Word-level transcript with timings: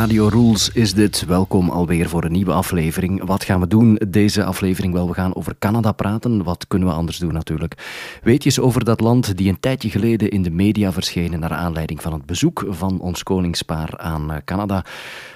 Radio 0.00 0.28
Rules 0.28 0.70
is 0.72 0.94
dit. 0.94 1.24
Welkom 1.26 1.68
alweer 1.68 2.08
voor 2.08 2.24
een 2.24 2.32
nieuwe 2.32 2.52
aflevering. 2.52 3.24
Wat 3.24 3.44
gaan 3.44 3.60
we 3.60 3.66
doen 3.66 4.00
deze 4.08 4.44
aflevering? 4.44 4.92
Wel, 4.92 5.08
we 5.08 5.14
gaan 5.14 5.34
over 5.34 5.54
Canada 5.58 5.92
praten. 5.92 6.42
Wat 6.42 6.66
kunnen 6.68 6.88
we 6.88 6.94
anders 6.94 7.18
doen 7.18 7.32
natuurlijk? 7.32 7.74
Weetjes 8.22 8.60
over 8.60 8.84
dat 8.84 9.00
land 9.00 9.36
die 9.36 9.48
een 9.48 9.60
tijdje 9.60 9.90
geleden 9.90 10.30
in 10.30 10.42
de 10.42 10.50
media 10.50 10.92
verschenen 10.92 11.40
naar 11.40 11.52
aanleiding 11.52 12.02
van 12.02 12.12
het 12.12 12.26
bezoek 12.26 12.66
van 12.68 13.00
ons 13.00 13.22
koningspaar 13.22 13.98
aan 13.98 14.32
eh, 14.32 14.36
Canada. 14.44 14.84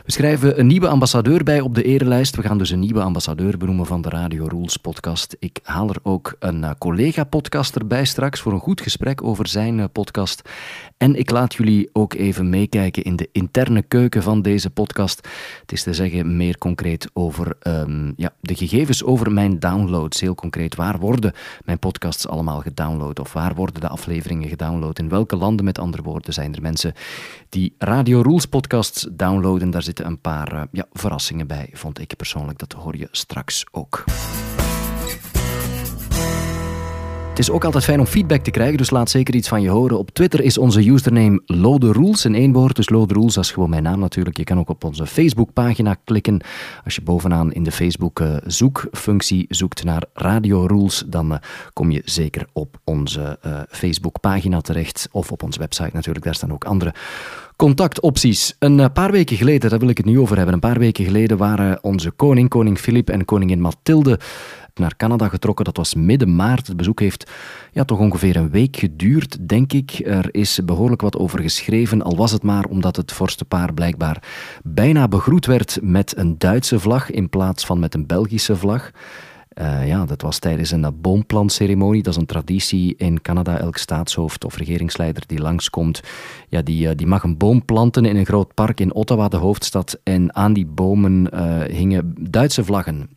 We 0.05 0.13
schrijven 0.13 0.59
een 0.59 0.67
nieuwe 0.67 0.89
ambassadeur 0.89 1.43
bij 1.43 1.61
op 1.61 1.75
de 1.75 1.83
erelijst. 1.83 2.37
We 2.37 2.43
gaan 2.43 2.59
dus 2.59 2.71
een 2.71 2.81
nieuwe 2.81 3.03
ambassadeur 3.03 3.59
benoemen 3.59 3.87
van 3.87 4.03
de 4.03 4.09
Radio 4.09 4.47
Rules 4.47 4.77
podcast. 4.77 5.37
Ik 5.39 5.59
haal 5.63 5.89
er 5.89 5.99
ook 6.03 6.37
een 6.39 6.65
eh, 6.65 6.71
collega-podcaster 6.79 7.87
bij 7.87 8.05
straks 8.05 8.41
voor 8.41 8.53
een 8.53 8.61
goed 8.61 8.81
gesprek 8.81 9.23
over 9.23 9.49
zijn 9.49 9.81
eh, 9.81 9.85
podcast. 9.93 10.43
En 10.97 11.15
ik 11.15 11.31
laat 11.31 11.55
jullie 11.55 11.91
ook 11.93 12.15
even 12.15 12.49
meekijken 12.49 13.03
in 13.03 13.17
de 13.17 13.29
interne 13.33 13.83
keuken 13.83 14.23
van 14.23 14.43
deze 14.43 14.53
podcast. 14.71 15.29
Het 15.61 15.73
is 15.73 15.83
te 15.83 15.95
zeggen 15.95 16.37
meer 16.37 16.59
concreet 16.59 17.11
over 17.13 17.57
um, 17.63 18.13
ja, 18.17 18.33
de 18.41 18.55
gegevens 18.55 19.05
over 19.05 19.33
mijn 19.33 19.59
downloads. 19.59 20.21
Heel 20.21 20.35
concreet, 20.35 20.75
waar 20.75 20.99
worden 20.99 21.33
mijn 21.65 21.79
podcasts 21.79 22.29
allemaal 22.29 22.61
gedownload? 22.61 23.21
Of 23.21 23.33
waar 23.33 23.55
worden 23.55 23.81
de 23.81 23.89
afleveringen 23.89 24.49
gedownload? 24.49 24.99
In 24.99 25.09
welke 25.09 25.37
landen, 25.37 25.65
met 25.65 25.79
andere 25.79 26.03
woorden, 26.03 26.33
zijn 26.33 26.55
er 26.55 26.63
mensen 26.63 26.95
die 27.49 27.75
Radio 27.79 28.21
Rules 28.21 28.47
podcasts 28.47 29.07
downloaden? 29.13 29.71
Daar 29.71 29.83
zitten 29.83 30.07
een 30.07 30.21
paar 30.21 30.55
uh, 30.55 30.63
ja, 30.73 30.87
verrassingen 30.93 31.47
bij, 31.47 31.71
vond 31.73 32.01
ik 32.01 32.17
persoonlijk. 32.17 32.59
Dat 32.59 32.73
hoor 32.73 32.97
je 32.97 33.09
straks 33.11 33.65
ook. 33.71 34.05
Het 37.35 37.43
is 37.43 37.51
ook 37.51 37.65
altijd 37.65 37.85
fijn 37.85 38.01
om 38.01 38.07
feedback 38.07 38.43
te 38.43 38.51
krijgen, 38.51 38.77
dus 38.77 38.91
laat 38.91 39.11
zeker 39.11 39.35
iets 39.35 39.49
van 39.49 39.63
je 39.63 39.69
horen. 39.69 39.99
Op 39.99 40.11
Twitter 40.11 40.41
is 40.41 40.59
onze 40.59 40.89
username 40.89 41.43
Lode 41.47 41.93
Rules 41.93 42.25
in 42.25 42.35
één 42.35 42.53
woord. 42.53 42.77
Dus 42.77 42.89
Lode 42.89 43.15
Rules, 43.15 43.35
dat 43.35 43.45
is 43.45 43.51
gewoon 43.51 43.71
mijn 43.71 43.83
naam 43.83 43.99
natuurlijk. 43.99 44.37
Je 44.37 44.45
kan 44.45 44.59
ook 44.59 44.69
op 44.69 44.85
onze 44.85 45.07
Facebookpagina 45.07 45.97
klikken. 46.05 46.41
Als 46.85 46.95
je 46.95 47.03
bovenaan 47.03 47.53
in 47.53 47.63
de 47.63 47.73
Facebook-zoekfunctie 47.73 49.47
zoekt 49.49 49.85
naar 49.85 50.03
Radio 50.13 50.67
Rules, 50.67 51.05
dan 51.07 51.33
uh, 51.33 51.39
kom 51.73 51.91
je 51.91 52.03
zeker 52.05 52.47
op 52.53 52.79
onze 52.85 53.39
uh, 53.47 53.61
Facebookpagina 53.69 54.61
terecht. 54.61 55.09
Of 55.11 55.33
op 55.33 55.43
onze 55.43 55.59
website 55.59 55.91
natuurlijk, 55.93 56.25
daar 56.25 56.35
staan 56.35 56.53
ook 56.53 56.65
andere 56.65 56.95
contactopties. 57.57 58.57
Een 58.59 58.93
paar 58.93 59.11
weken 59.11 59.37
geleden, 59.37 59.71
daar 59.71 59.79
wil 59.79 59.89
ik 59.89 59.97
het 59.97 60.07
nu 60.07 60.21
over 60.21 60.37
hebben. 60.37 60.55
Een 60.55 60.61
paar 60.61 60.79
weken 60.79 61.05
geleden 61.05 61.37
waren 61.37 61.79
onze 61.83 62.11
koning, 62.11 62.49
koning 62.49 62.79
Filip 62.79 63.11
en 63.11 63.25
koningin 63.25 63.61
Mathilde 63.61 64.19
naar 64.75 64.97
Canada 64.97 65.29
getrokken. 65.29 65.65
Dat 65.65 65.77
was 65.77 65.95
midden 65.95 66.37
maart. 66.37 66.67
Het 66.67 66.77
bezoek 66.77 67.01
heeft 67.01 67.31
ja, 67.73 67.85
toch 67.85 67.99
ongeveer 67.99 68.37
een 68.37 68.51
week 68.51 68.77
geduurd, 68.77 69.49
denk 69.49 69.73
ik. 69.73 70.01
Er 70.05 70.29
is 70.31 70.61
behoorlijk 70.65 71.01
wat 71.01 71.17
over 71.17 71.41
geschreven, 71.41 72.03
al 72.03 72.17
was 72.17 72.33
het 72.33 72.43
maar 72.43 72.65
omdat 72.65 72.97
het 72.97 73.13
vorstenpaar 73.13 73.75
blijkbaar 73.75 74.23
bijna 74.63 75.09
begroet 75.09 75.47
werd 75.47 75.79
met 75.83 76.17
een 76.17 76.39
Duitse 76.39 76.81
vlag 76.81 77.11
in 77.11 77.29
plaats 77.29 77.67
van 77.67 77.79
met 77.79 77.95
een 77.95 78.07
Belgische 78.07 78.57
vlag. 78.57 78.91
Uh, 79.61 79.87
ja, 79.87 80.05
dat 80.05 80.23
was 80.23 80.39
tijdens 80.39 80.71
een 80.71 80.95
boomplantceremonie. 81.01 82.03
Dat 82.03 82.13
is 82.15 82.21
een 82.21 82.27
traditie 82.27 82.95
in 82.97 83.23
Canada. 83.23 83.59
Elk 83.59 83.77
staatshoofd 83.77 84.45
of 84.45 84.57
regeringsleider 84.57 85.23
die 85.27 85.41
langskomt, 85.41 86.01
ja, 86.49 86.63
die, 86.63 86.87
uh, 86.87 86.91
die 86.97 87.07
mag 87.07 87.23
een 87.23 87.37
boom 87.37 87.65
planten 87.65 88.05
in 88.05 88.17
een 88.17 88.27
groot 88.27 88.55
park 88.55 88.81
in 88.81 88.95
Ottawa, 88.95 89.29
de 89.29 89.37
hoofdstad. 89.37 89.99
En 90.03 90.35
aan 90.35 90.53
die 90.53 90.67
bomen 90.67 91.29
uh, 91.35 91.61
hingen 91.63 92.15
Duitse 92.31 92.65
vlaggen 92.65 93.09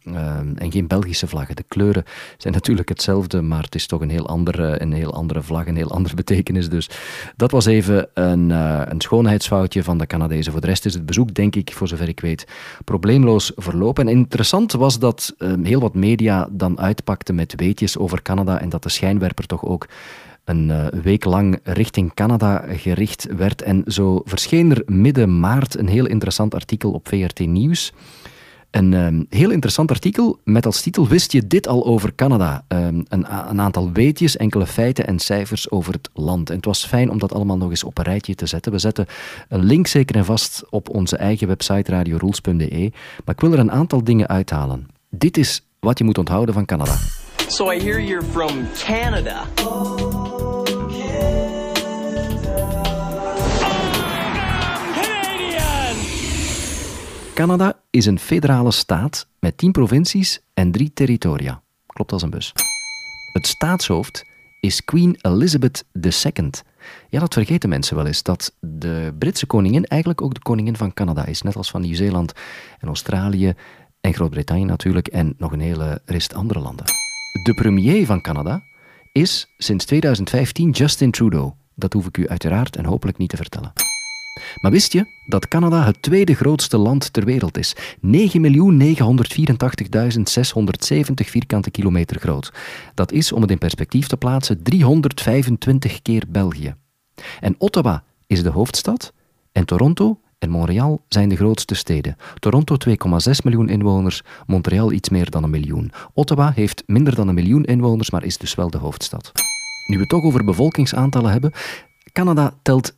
en 0.55 0.71
geen 0.71 0.87
Belgische 0.87 1.27
vlaggen. 1.27 1.55
De 1.55 1.65
kleuren 1.67 2.03
zijn 2.37 2.53
natuurlijk 2.59 2.89
hetzelfde, 2.89 3.41
maar 3.41 3.63
het 3.63 3.75
is 3.75 3.87
toch 3.87 4.01
een 4.01 4.09
heel 4.09 4.27
andere, 4.27 4.81
een 4.81 4.93
heel 4.93 5.13
andere 5.13 5.41
vlag, 5.41 5.67
een 5.67 5.75
heel 5.75 5.91
andere 5.91 6.15
betekenis. 6.15 6.69
Dus 6.69 6.89
dat 7.35 7.51
was 7.51 7.65
even 7.65 8.09
een, 8.13 8.49
een 8.49 9.01
schoonheidsfoutje 9.01 9.83
van 9.83 9.97
de 9.97 10.07
Canadezen. 10.07 10.51
Voor 10.51 10.61
de 10.61 10.67
rest 10.67 10.85
is 10.85 10.93
het 10.93 11.05
bezoek, 11.05 11.33
denk 11.33 11.55
ik, 11.55 11.73
voor 11.73 11.87
zover 11.87 12.07
ik 12.07 12.19
weet, 12.19 12.47
probleemloos 12.83 13.51
verlopen. 13.55 14.07
En 14.07 14.13
interessant 14.13 14.71
was 14.71 14.99
dat 14.99 15.35
heel 15.63 15.79
wat 15.79 15.95
media 15.95 16.26
dan 16.51 16.79
uitpakte 16.79 17.33
met 17.33 17.53
weetjes 17.55 17.97
over 17.97 18.21
Canada 18.21 18.59
en 18.59 18.69
dat 18.69 18.83
de 18.83 18.89
schijnwerper 18.89 19.45
toch 19.45 19.65
ook 19.65 19.87
een 20.43 20.69
uh, 20.69 20.87
week 20.87 21.25
lang 21.25 21.59
richting 21.63 22.13
Canada 22.13 22.65
gericht 22.67 23.27
werd. 23.35 23.61
En 23.61 23.83
zo 23.85 24.21
verscheen 24.25 24.71
er 24.71 24.83
midden 24.85 25.39
maart 25.39 25.77
een 25.77 25.87
heel 25.87 26.05
interessant 26.05 26.53
artikel 26.53 26.91
op 26.91 27.07
VRT 27.07 27.39
Nieuws. 27.39 27.93
Een 28.71 28.93
um, 28.93 29.25
heel 29.29 29.51
interessant 29.51 29.91
artikel 29.91 30.39
met 30.43 30.65
als 30.65 30.81
titel 30.81 31.07
Wist 31.07 31.31
je 31.31 31.47
dit 31.47 31.67
al 31.67 31.85
over 31.85 32.15
Canada? 32.15 32.65
Um, 32.67 33.05
een, 33.07 33.25
een, 33.49 33.61
aantal 33.61 33.91
weetjes, 33.91 34.37
enkele 34.37 34.67
feiten 34.67 35.07
en 35.07 35.19
cijfers 35.19 35.71
over 35.71 35.93
het 35.93 36.09
land. 36.13 36.49
En 36.49 36.55
het 36.55 36.65
was 36.65 36.85
fijn 36.85 37.09
om 37.09 37.19
dat 37.19 37.33
allemaal 37.33 37.57
nog 37.57 37.69
eens 37.69 37.83
op 37.83 37.97
een 37.97 38.03
rijtje 38.03 38.35
te 38.35 38.45
zetten. 38.45 38.71
We 38.71 38.79
zetten 38.79 39.05
een 39.49 39.63
link 39.63 39.87
zeker 39.87 40.15
en 40.15 40.25
vast 40.25 40.63
op 40.69 40.89
onze 40.89 41.17
eigen 41.17 41.47
website 41.47 41.91
radiorules.de. 41.91 42.91
Maar 43.25 43.35
ik 43.35 43.41
wil 43.41 43.53
er 43.53 43.59
een 43.59 43.71
aantal 43.71 44.03
dingen 44.03 44.27
uithalen. 44.27 44.87
Dit 45.09 45.37
is 45.37 45.66
wat 45.79 45.97
je 45.97 46.03
moet 46.03 46.17
onthouden 46.17 46.53
van 46.53 46.65
Canada. 46.65 46.95
So 47.47 47.71
I 47.71 47.79
hear 47.79 48.01
you're 48.01 48.25
from 48.25 48.67
Canada. 48.73 49.45
Canada 57.33 57.79
is 57.89 58.05
een 58.05 58.19
federale 58.19 58.71
staat 58.71 59.27
met 59.39 59.57
10 59.57 59.71
provincies 59.71 60.41
en 60.53 60.71
3 60.71 60.93
territoria. 60.93 61.61
Klopt 61.87 62.11
als 62.11 62.21
een 62.21 62.29
bus. 62.29 62.53
Het 63.33 63.47
staatshoofd 63.47 64.25
is 64.59 64.83
Queen 64.83 65.17
Elizabeth 65.21 65.85
II. 66.01 66.49
Ja, 67.09 67.19
dat 67.19 67.33
vergeten 67.33 67.69
mensen 67.69 67.95
wel 67.95 68.05
eens, 68.05 68.23
dat 68.23 68.55
de 68.59 69.15
Britse 69.19 69.45
koningin 69.45 69.85
eigenlijk 69.85 70.21
ook 70.21 70.33
de 70.33 70.41
koningin 70.41 70.75
van 70.75 70.93
Canada 70.93 71.25
is, 71.25 71.41
net 71.41 71.55
als 71.55 71.69
van 71.69 71.81
Nieuw-Zeeland 71.81 72.33
en 72.79 72.87
Australië 72.87 73.53
en 74.01 74.13
Groot-Brittannië 74.13 74.65
natuurlijk 74.65 75.07
en 75.07 75.33
nog 75.37 75.51
een 75.51 75.59
hele 75.59 76.01
rest 76.05 76.33
andere 76.33 76.59
landen. 76.59 76.85
De 77.43 77.53
premier 77.53 78.05
van 78.05 78.21
Canada 78.21 78.63
is 79.11 79.47
sinds 79.57 79.85
2015 79.85 80.69
Justin 80.69 81.11
Trudeau. 81.11 81.53
Dat 81.75 81.93
hoef 81.93 82.07
ik 82.07 82.17
u 82.17 82.27
uiteraard 82.27 82.75
en 82.75 82.85
hopelijk 82.85 83.17
niet 83.17 83.29
te 83.29 83.37
vertellen. 83.37 83.73
Maar 84.61 84.71
wist 84.71 84.93
je 84.93 85.05
dat 85.25 85.47
Canada 85.47 85.85
het 85.85 86.01
tweede 86.01 86.33
grootste 86.33 86.77
land 86.77 87.13
ter 87.13 87.25
wereld 87.25 87.57
is? 87.57 87.75
9.984.670 87.75 87.79
vierkante 91.13 91.71
kilometer 91.71 92.19
groot. 92.19 92.53
Dat 92.93 93.11
is, 93.11 93.31
om 93.31 93.41
het 93.41 93.51
in 93.51 93.57
perspectief 93.57 94.07
te 94.07 94.17
plaatsen, 94.17 94.63
325 94.63 96.01
keer 96.01 96.23
België. 96.27 96.75
En 97.39 97.55
Ottawa 97.57 98.03
is 98.27 98.43
de 98.43 98.49
hoofdstad 98.49 99.13
en 99.51 99.65
Toronto 99.65 100.19
en 100.39 100.49
Montreal 100.49 101.01
zijn 101.07 101.29
de 101.29 101.35
grootste 101.35 101.75
steden. 101.75 102.15
Toronto 102.39 102.75
2,6 102.89 102.95
miljoen 103.43 103.69
inwoners, 103.69 104.21
Montreal 104.45 104.91
iets 104.91 105.09
meer 105.09 105.29
dan 105.29 105.43
een 105.43 105.49
miljoen. 105.49 105.91
Ottawa 106.13 106.51
heeft 106.55 106.83
minder 106.85 107.15
dan 107.15 107.27
een 107.27 107.35
miljoen 107.35 107.63
inwoners, 107.63 108.11
maar 108.11 108.23
is 108.23 108.37
dus 108.37 108.55
wel 108.55 108.69
de 108.69 108.77
hoofdstad. 108.77 109.31
Nu 109.87 109.95
we 109.95 110.01
het 110.01 110.09
toch 110.09 110.23
over 110.23 110.43
bevolkingsaantallen 110.43 111.31
hebben, 111.31 111.51
Canada 112.11 112.53
telt 112.61 112.93
35.623.680 112.93 112.97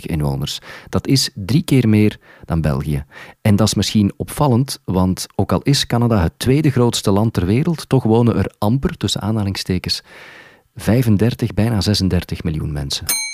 inwoners. 0.00 0.58
Dat 0.88 1.06
is 1.06 1.30
drie 1.34 1.62
keer 1.62 1.88
meer 1.88 2.18
dan 2.44 2.60
België. 2.60 3.04
En 3.40 3.56
dat 3.56 3.66
is 3.66 3.74
misschien 3.74 4.12
opvallend, 4.16 4.78
want 4.84 5.26
ook 5.34 5.52
al 5.52 5.62
is 5.62 5.86
Canada 5.86 6.22
het 6.22 6.32
tweede 6.36 6.70
grootste 6.70 7.10
land 7.10 7.32
ter 7.32 7.46
wereld, 7.46 7.88
toch 7.88 8.02
wonen 8.02 8.36
er 8.36 8.54
amper, 8.58 8.96
tussen 8.96 9.20
aanhalingstekens, 9.20 10.02
35, 10.74 11.54
bijna 11.54 11.80
36 11.80 12.42
miljoen 12.42 12.72
mensen. 12.72 13.27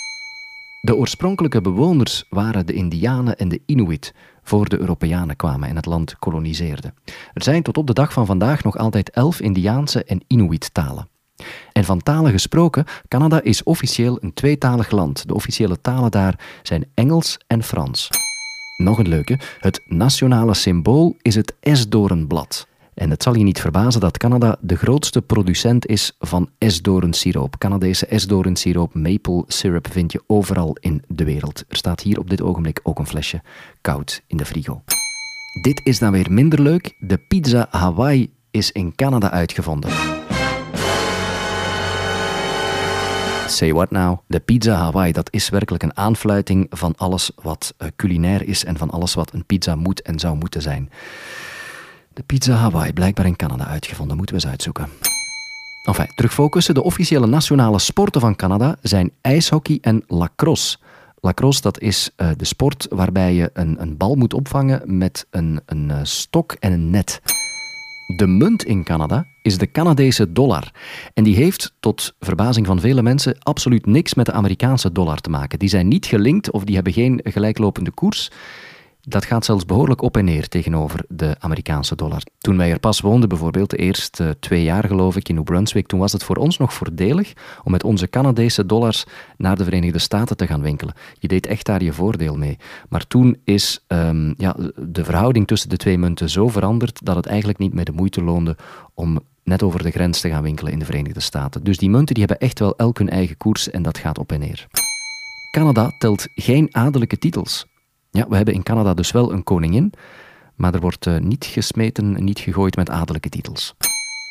De 0.84 0.96
oorspronkelijke 0.96 1.60
bewoners 1.60 2.25
waren 2.28 2.66
de 2.66 2.72
Indianen 2.72 3.36
en 3.36 3.48
de 3.48 3.60
Inuit, 3.66 4.14
voor 4.42 4.69
de 4.69 4.78
Europeanen 4.78 5.36
kwamen 5.36 5.69
en 5.69 5.76
het 5.76 5.86
land 5.86 6.19
koloniseerden. 6.19 6.94
Er 7.32 7.42
zijn 7.42 7.62
tot 7.62 7.76
op 7.76 7.86
de 7.86 7.92
dag 7.92 8.12
van 8.12 8.26
vandaag 8.26 8.62
nog 8.62 8.76
altijd 8.76 9.10
elf 9.10 9.40
Indiaanse 9.40 10.04
en 10.04 10.20
Inuit-talen. 10.26 11.08
En 11.72 11.84
van 11.84 12.02
talen 12.02 12.31
gesproken, 12.31 12.84
Canada 13.08 13.42
is 13.42 13.62
officieel 13.62 14.19
een 14.20 14.34
tweetalig 14.34 14.90
land. 14.90 15.28
De 15.28 15.34
officiële 15.34 15.81
talen 15.81 16.10
daar 16.10 16.60
zijn 16.62 16.86
Engels 16.94 17.38
en 17.46 17.62
Frans. 17.62 18.08
Nog 18.76 18.98
een 18.98 19.08
leuke, 19.08 19.38
het 19.58 19.82
nationale 19.86 20.54
symbool 20.54 21.16
is 21.22 21.34
het 21.34 21.54
esdoornblad. 21.60 22.66
En 22.94 23.11
het 23.11 23.23
zal 23.23 23.35
je 23.35 23.44
niet 23.44 23.61
verbazen 23.61 24.00
dat 24.00 24.19
Canada 24.19 24.56
de 24.61 24.76
grootste 24.76 25.23
producent 25.23 25.87
is 25.87 26.17
van 26.19 26.50
esdoornsiroop. 26.58 27.58
Canadese 27.58 28.06
esdoornsiroop, 28.06 28.94
maple 28.94 29.44
syrup, 29.46 29.88
vind 29.91 30.12
je 30.12 30.23
overal 30.26 30.76
in 30.81 31.02
de 31.08 31.25
wereld. 31.25 31.64
Er 31.69 31.76
staat 31.76 32.00
hier 32.00 32.19
op 32.19 32.31
dit 32.31 32.43
ogenblik 32.43 32.81
ook 32.82 32.99
een 32.99 33.06
flesje 33.06 33.43
koud 33.81 34.23
in 34.26 34.37
de 34.37 34.44
frigo. 34.44 34.82
Dit 35.62 35.81
is 35.85 35.99
dan 35.99 36.12
weer 36.12 36.32
minder 36.32 36.61
leuk. 36.61 36.94
De 36.99 37.19
pizza 37.19 37.67
Hawaii 37.70 38.32
is 38.50 38.73
in 38.73 38.94
Canada 38.94 39.31
uitgevonden. 39.31 39.91
Say 43.46 43.73
what 43.73 43.91
now? 43.91 44.19
De 44.26 44.41
pizza 44.41 44.75
Hawaii, 44.75 45.12
dat 45.12 45.29
is 45.32 45.49
werkelijk 45.49 45.82
een 45.82 45.96
aanfluiting 45.96 46.67
van 46.70 46.94
alles 46.96 47.31
wat 47.43 47.75
uh, 47.79 47.88
culinair 47.96 48.49
is 48.49 48.64
en 48.64 48.76
van 48.76 48.91
alles 48.91 49.14
wat 49.14 49.32
een 49.32 49.44
pizza 49.44 49.75
moet 49.75 50.02
en 50.02 50.19
zou 50.19 50.37
moeten 50.37 50.62
zijn. 50.62 50.91
De 52.14 52.22
pizza 52.22 52.55
Hawaii, 52.55 52.93
blijkbaar 52.93 53.26
in 53.26 53.37
Canada 53.37 53.66
uitgevonden, 53.66 54.16
moeten 54.16 54.34
we 54.34 54.43
eens 54.43 54.50
uitzoeken. 54.50 54.88
Enfin, 55.84 56.06
terugfocussen. 56.14 56.75
De 56.75 56.82
officiële 56.82 57.26
nationale 57.26 57.78
sporten 57.78 58.20
van 58.20 58.37
Canada 58.37 58.76
zijn 58.82 59.11
ijshockey 59.20 59.78
en 59.81 60.02
lacrosse. 60.06 60.78
Lacrosse, 61.20 61.62
dat 61.62 61.81
is 61.81 62.11
uh, 62.16 62.28
de 62.37 62.44
sport 62.44 62.87
waarbij 62.90 63.34
je 63.34 63.50
een, 63.52 63.81
een 63.81 63.96
bal 63.96 64.14
moet 64.14 64.34
opvangen 64.34 64.99
met 64.99 65.26
een, 65.31 65.61
een 65.66 65.88
uh, 65.88 65.99
stok 66.02 66.52
en 66.52 66.72
een 66.72 66.90
net. 66.90 67.20
De 68.17 68.26
munt 68.26 68.64
in 68.64 68.84
Canada 68.84 69.26
is 69.43 69.58
de 69.58 69.70
Canadese 69.70 70.32
dollar. 70.32 70.72
En 71.14 71.25
die 71.25 71.37
heeft, 71.37 71.72
tot 71.81 72.14
verbazing 72.20 72.67
van 72.67 72.81
vele 72.81 73.02
mensen, 73.02 73.37
absoluut 73.38 73.87
niks 73.87 74.14
met 74.14 74.26
de 74.26 74.32
Amerikaanse 74.32 74.93
dollar 74.93 75.20
te 75.20 75.31
maken. 75.31 75.58
Die 75.58 75.69
zijn 75.69 75.88
niet 75.88 76.06
gelinkt 76.06 76.50
of 76.50 76.64
die 76.64 76.75
hebben 76.75 76.93
geen 76.93 77.20
gelijklopende 77.25 77.90
koers. 77.90 78.31
Dat 79.06 79.24
gaat 79.24 79.44
zelfs 79.44 79.64
behoorlijk 79.64 80.02
op 80.02 80.16
en 80.16 80.24
neer 80.24 80.48
tegenover 80.48 81.04
de 81.08 81.36
Amerikaanse 81.38 81.96
dollar. 81.96 82.22
Toen 82.38 82.56
wij 82.56 82.70
er 82.70 82.78
pas 82.78 83.00
woonden, 83.00 83.28
bijvoorbeeld, 83.28 83.70
de 83.70 83.76
eerste 83.76 84.36
twee 84.40 84.62
jaar 84.62 84.84
geloof 84.84 85.16
ik 85.16 85.28
in 85.28 85.34
New 85.34 85.44
Brunswick, 85.44 85.86
toen 85.86 86.00
was 86.00 86.12
het 86.12 86.24
voor 86.24 86.36
ons 86.36 86.58
nog 86.58 86.72
voordelig 86.72 87.32
om 87.64 87.72
met 87.72 87.84
onze 87.84 88.08
Canadese 88.08 88.66
dollars 88.66 89.04
naar 89.36 89.56
de 89.56 89.64
Verenigde 89.64 89.98
Staten 89.98 90.36
te 90.36 90.46
gaan 90.46 90.62
winkelen. 90.62 90.94
Je 91.18 91.28
deed 91.28 91.46
echt 91.46 91.66
daar 91.66 91.82
je 91.82 91.92
voordeel 91.92 92.36
mee. 92.36 92.58
Maar 92.88 93.06
toen 93.06 93.36
is 93.44 93.84
um, 93.88 94.34
ja, 94.36 94.56
de 94.76 95.04
verhouding 95.04 95.46
tussen 95.46 95.68
de 95.68 95.76
twee 95.76 95.98
munten 95.98 96.30
zo 96.30 96.48
veranderd 96.48 97.04
dat 97.04 97.16
het 97.16 97.26
eigenlijk 97.26 97.58
niet 97.58 97.74
meer 97.74 97.84
de 97.84 97.92
moeite 97.92 98.22
loonde 98.22 98.56
om 98.94 99.20
net 99.42 99.62
over 99.62 99.82
de 99.82 99.90
grens 99.90 100.20
te 100.20 100.28
gaan 100.28 100.42
winkelen 100.42 100.72
in 100.72 100.78
de 100.78 100.84
Verenigde 100.84 101.20
Staten. 101.20 101.64
Dus 101.64 101.78
die 101.78 101.90
munten 101.90 102.14
die 102.14 102.24
hebben 102.24 102.46
echt 102.46 102.58
wel 102.58 102.76
elk 102.76 102.98
hun 102.98 103.10
eigen 103.10 103.36
koers 103.36 103.70
en 103.70 103.82
dat 103.82 103.98
gaat 103.98 104.18
op 104.18 104.32
en 104.32 104.40
neer. 104.40 104.66
Canada 105.50 105.94
telt 105.98 106.28
geen 106.34 106.68
adellijke 106.70 107.18
titels. 107.18 107.66
Ja, 108.14 108.28
we 108.28 108.37
hebben 108.37 108.55
in 108.55 108.62
Canada 108.62 108.94
dus 108.94 109.11
wel 109.11 109.32
een 109.32 109.44
koningin, 109.44 109.93
maar 110.55 110.75
er 110.75 110.81
wordt 110.81 111.06
uh, 111.06 111.19
niet 111.19 111.44
gesmeten, 111.44 112.25
niet 112.25 112.38
gegooid 112.38 112.76
met 112.76 112.90
adellijke 112.90 113.28
titels. 113.28 113.75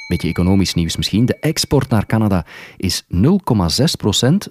Beetje 0.07 0.27
economisch 0.29 0.73
nieuws 0.73 0.97
misschien. 0.97 1.25
De 1.25 1.35
export 1.39 1.89
naar 1.89 2.05
Canada 2.05 2.45
is 2.77 3.03
0,6% 3.03 3.09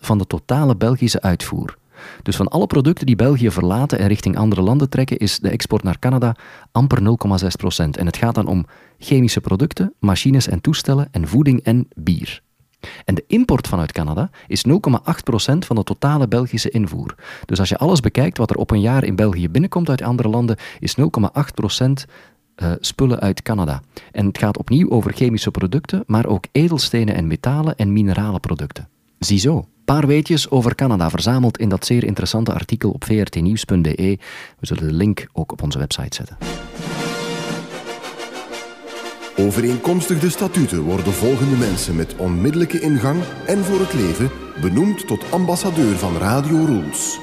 van 0.01 0.19
de 0.19 0.27
totale 0.27 0.77
Belgische 0.77 1.21
uitvoer. 1.21 1.77
Dus 2.23 2.37
van 2.37 2.49
alle 2.49 2.67
producten 2.67 3.07
die 3.07 3.17
België 3.17 3.51
verlaten 3.51 3.99
en 3.99 4.09
richting 4.09 4.37
andere 4.37 4.63
landen 4.63 4.89
trekken, 4.89 5.17
is 5.17 5.39
de 5.39 5.49
export 5.49 5.83
naar 5.83 5.99
Canada 5.99 6.37
amper 6.73 6.99
0,6%. 7.01 7.05
En 7.77 8.07
het 8.07 8.17
gaat 8.17 8.35
dan 8.35 8.47
om 8.47 8.67
chemische 8.99 9.41
producten, 9.41 9.95
machines 9.99 10.49
en 10.49 10.61
toestellen 10.61 11.09
en 11.11 11.29
voeding 11.29 11.63
en 11.63 11.89
bier. 11.95 12.43
En 13.05 13.15
de 13.15 13.25
import 13.27 13.69
vanuit 13.69 13.93
Canada 13.93 14.31
is 14.47 14.65
0,8% 14.69 14.73
van 15.59 15.77
de 15.77 15.85
totale 15.85 16.29
Belgische 16.29 16.71
invoer. 16.71 17.15
Dus 17.45 17.59
als 17.59 17.69
je 17.69 17.79
alles 17.79 18.01
bekijkt 18.01 18.39
wat 18.39 18.51
er 18.51 18.57
op 18.57 18.71
een 18.71 18.81
jaar 18.81 19.05
in 19.05 19.17
België 19.17 19.49
binnenkomt 19.49 19.89
uit 19.89 20.03
andere 20.03 20.29
landen, 20.29 20.57
is 20.79 20.97
0,8% 21.01 21.05
uh, 22.57 22.73
spullen 22.81 23.21
uit 23.21 23.43
Canada. 23.43 23.83
En 24.13 24.27
het 24.27 24.39
gaat 24.39 24.59
opnieuw 24.59 24.91
over 24.91 25.13
chemische 25.13 25.51
producten, 25.51 26.05
maar 26.07 26.27
ook 26.27 26.45
edelstenen 26.53 27.15
en 27.15 27.27
metalen 27.27 27.77
en 27.77 27.93
minerale 27.93 28.41
producten. 28.41 28.89
Ziezo, 29.19 29.67
paar 29.85 30.07
weetjes 30.07 30.51
over 30.51 30.75
Canada 30.75 31.11
verzameld 31.11 31.59
in 31.59 31.69
dat 31.69 31.87
zeer 31.87 32.05
interessante 32.05 32.53
artikel 32.53 32.91
op 32.91 33.05
vrtnieuws.be. 33.05 34.19
We 34.59 34.67
zullen 34.67 34.87
de 34.87 34.93
link 34.93 35.27
ook 35.33 35.53
op 35.53 35.63
onze 35.63 35.79
website 35.79 36.15
zetten. 36.15 36.37
Overeenkomstig 39.37 40.19
de 40.19 40.31
statuten 40.31 40.81
worden 40.81 41.13
volgende 41.13 41.57
mensen 41.57 41.97
met 41.97 42.17
onmiddellijke 42.17 42.81
ingang 42.81 43.23
en 43.47 43.65
voor 43.65 43.81
het 43.81 43.95
leven 43.95 44.31
benoemd 44.61 45.07
tot 45.07 45.31
ambassadeur 45.31 45.97
van 45.97 46.17
Radio 46.17 46.65
Rules. 46.65 47.19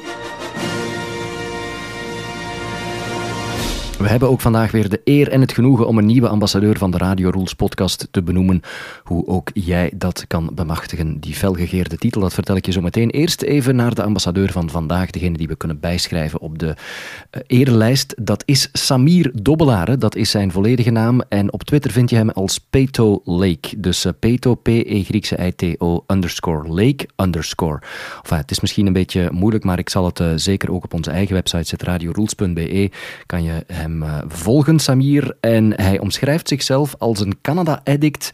We 3.99 4.09
hebben 4.09 4.29
ook 4.29 4.41
vandaag 4.41 4.71
weer 4.71 4.89
de 4.89 5.01
eer 5.03 5.29
en 5.29 5.41
het 5.41 5.51
genoegen 5.51 5.87
om 5.87 5.97
een 5.97 6.05
nieuwe 6.05 6.27
ambassadeur 6.27 6.77
van 6.77 6.91
de 6.91 6.97
Radio 6.97 7.29
Rules 7.29 7.53
podcast 7.53 8.07
te 8.11 8.23
benoemen. 8.23 8.61
Hoe 9.03 9.27
ook 9.27 9.49
jij 9.53 9.91
dat 9.95 10.25
kan 10.27 10.49
bemachtigen, 10.53 11.19
die 11.19 11.33
felgegeerde 11.33 11.97
titel, 11.97 12.21
dat 12.21 12.33
vertel 12.33 12.55
ik 12.55 12.65
je 12.65 12.71
zo 12.71 12.81
meteen. 12.81 13.09
Eerst 13.09 13.41
even 13.41 13.75
naar 13.75 13.95
de 13.95 14.03
ambassadeur 14.03 14.51
van 14.51 14.69
vandaag, 14.69 15.09
degene 15.09 15.37
die 15.37 15.47
we 15.47 15.55
kunnen 15.55 15.79
bijschrijven 15.79 16.39
op 16.39 16.59
de 16.59 16.65
uh, 16.65 17.41
erelijst. 17.47 18.15
Dat 18.17 18.43
is 18.45 18.69
Samir 18.73 19.31
Dobbelaar, 19.41 19.99
dat 19.99 20.15
is 20.15 20.29
zijn 20.29 20.51
volledige 20.51 20.91
naam. 20.91 21.21
En 21.29 21.53
op 21.53 21.63
Twitter 21.63 21.91
vind 21.91 22.09
je 22.09 22.15
hem 22.15 22.29
als 22.29 22.57
Peto 22.57 23.21
Lake. 23.25 23.79
Dus 23.79 24.05
uh, 24.05 24.11
Peto, 24.19 24.55
P-E 24.55 25.03
Griekse 25.03 25.45
I-T-O, 25.45 26.03
underscore 26.07 26.67
Lake, 26.67 27.07
underscore. 27.15 27.81
Enfin, 28.21 28.37
het 28.37 28.51
is 28.51 28.59
misschien 28.59 28.87
een 28.87 28.93
beetje 28.93 29.29
moeilijk, 29.31 29.63
maar 29.63 29.79
ik 29.79 29.89
zal 29.89 30.05
het 30.05 30.19
uh, 30.19 30.31
zeker 30.35 30.71
ook 30.71 30.83
op 30.83 30.93
onze 30.93 31.11
eigen 31.11 31.33
website 31.33 31.75
radiorules.be, 31.77 32.91
kan 33.25 33.43
je 33.43 33.63
hem 33.67 33.88
hem 33.89 34.03
uh, 34.03 34.17
volgen, 34.27 34.79
Samir. 34.79 35.35
En 35.39 35.81
hij 35.81 35.99
omschrijft 35.99 36.47
zichzelf 36.47 36.95
als 36.97 37.19
een 37.19 37.41
Canada-addict 37.41 38.31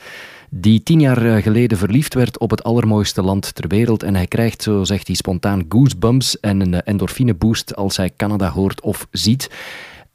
die 0.50 0.84
tien 0.84 1.00
jaar 1.00 1.42
geleden 1.42 1.78
verliefd 1.78 2.14
werd 2.14 2.40
op 2.40 2.50
het 2.50 2.64
allermooiste 2.64 3.22
land 3.22 3.56
ter 3.56 3.68
wereld. 3.68 4.04
En 4.04 4.16
hij 4.16 4.28
krijgt, 4.28 4.62
zo 4.62 4.84
zegt 4.84 5.08
hij, 5.08 5.16
spontaan 5.16 5.66
goosebumps 5.70 6.40
en 6.40 6.62
een 6.62 6.82
endorfine 6.82 7.34
boost 7.34 7.76
als 7.76 7.98
hij 7.98 8.12
Canada 8.18 8.50
hoort 8.50 8.82
of 8.82 9.08
ziet. 9.12 9.50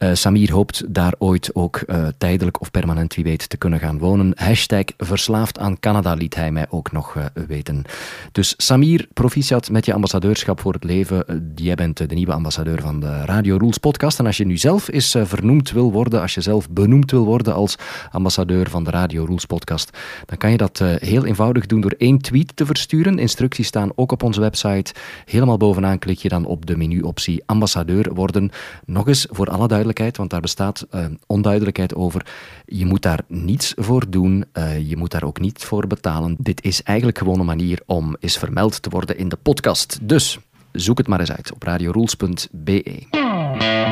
Uh, 0.03 0.11
Samir 0.15 0.53
hoopt 0.53 0.95
daar 0.95 1.15
ooit 1.19 1.55
ook 1.55 1.83
uh, 1.87 2.07
tijdelijk 2.19 2.61
of 2.61 2.71
permanent, 2.71 3.15
wie 3.15 3.25
weet, 3.25 3.49
te 3.49 3.57
kunnen 3.57 3.79
gaan 3.79 3.99
wonen. 3.99 4.33
Hashtag 4.35 4.85
verslaafd 4.97 5.59
aan 5.59 5.79
Canada 5.81 6.15
liet 6.15 6.35
hij 6.35 6.53
mij 6.53 6.67
ook 6.69 6.93
nog 6.93 7.15
uh, 7.15 7.25
weten. 7.47 7.85
Dus 8.33 8.55
Samir, 8.57 9.09
proficiat 9.13 9.71
met 9.71 9.87
je 9.87 9.93
ambassadeurschap 9.93 10.61
voor 10.61 10.73
het 10.73 10.85
leven. 10.85 11.53
jij 11.55 11.75
bent 11.75 11.97
de 11.97 12.15
nieuwe 12.15 12.33
ambassadeur 12.33 12.81
van 12.81 13.01
de 13.01 13.25
Radio 13.25 13.57
Rules 13.57 13.79
podcast. 13.79 14.19
En 14.19 14.27
als 14.27 14.37
je 14.37 14.47
nu 14.47 14.57
zelf 14.57 14.89
eens 14.89 15.17
vernoemd 15.23 15.71
wil 15.71 15.93
worden, 15.93 16.21
als 16.21 16.35
je 16.35 16.41
zelf 16.41 16.71
benoemd 16.71 17.11
wil 17.11 17.25
worden 17.25 17.55
als 17.55 17.77
ambassadeur 18.11 18.71
van 18.71 18.85
de 18.85 18.91
Radio 18.91 19.25
Rules 19.25 19.45
podcast, 19.45 19.99
dan 20.27 20.39
kan 20.39 20.51
je 20.51 20.57
dat 20.57 20.83
heel 20.99 21.25
eenvoudig 21.25 21.67
doen 21.67 21.81
door 21.81 21.95
één 21.99 22.19
tweet 22.19 22.57
te 22.57 22.67
versturen. 22.67 23.19
Instructies 23.19 23.67
staan 23.67 23.93
ook 23.95 24.13
op 24.13 24.23
onze 24.23 24.41
website. 24.41 24.95
Helemaal 25.25 25.57
bovenaan 25.57 25.99
klik 25.99 26.19
je 26.19 26.29
dan 26.29 26.45
op 26.45 26.67
de 26.67 26.77
menuoptie 26.77 27.43
ambassadeur 27.47 28.15
worden. 28.15 28.51
Nog 28.85 29.09
eens 29.09 29.27
voor 29.31 29.47
alle 29.47 29.57
duidelijkheid 29.57 29.89
want 29.99 30.31
daar 30.31 30.41
bestaat 30.41 30.87
uh, 30.95 31.05
onduidelijkheid 31.27 31.95
over. 31.95 32.27
Je 32.65 32.87
moet 32.87 33.03
daar 33.03 33.21
niets 33.29 33.75
voor 33.77 34.11
doen, 34.11 34.45
uh, 34.53 34.89
je 34.89 34.97
moet 34.97 35.11
daar 35.11 35.25
ook 35.25 35.41
niet 35.41 35.65
voor 35.65 35.87
betalen. 35.87 36.37
Dit 36.39 36.65
is 36.65 36.83
eigenlijk 36.83 37.19
gewoon 37.19 37.41
een 37.41 37.47
manier 37.47 37.81
om 37.87 38.17
eens 38.21 38.39
vermeld 38.39 38.83
te 38.83 38.91
worden 38.91 39.19
in 39.19 39.29
de 39.29 39.37
podcast. 39.37 39.99
Dus 40.03 40.39
zoek 40.73 40.99
het 40.99 41.07
maar 41.07 41.21
eens 41.21 41.33
uit 41.33 41.53
op 41.53 41.63
radiorules.be. 41.63 43.90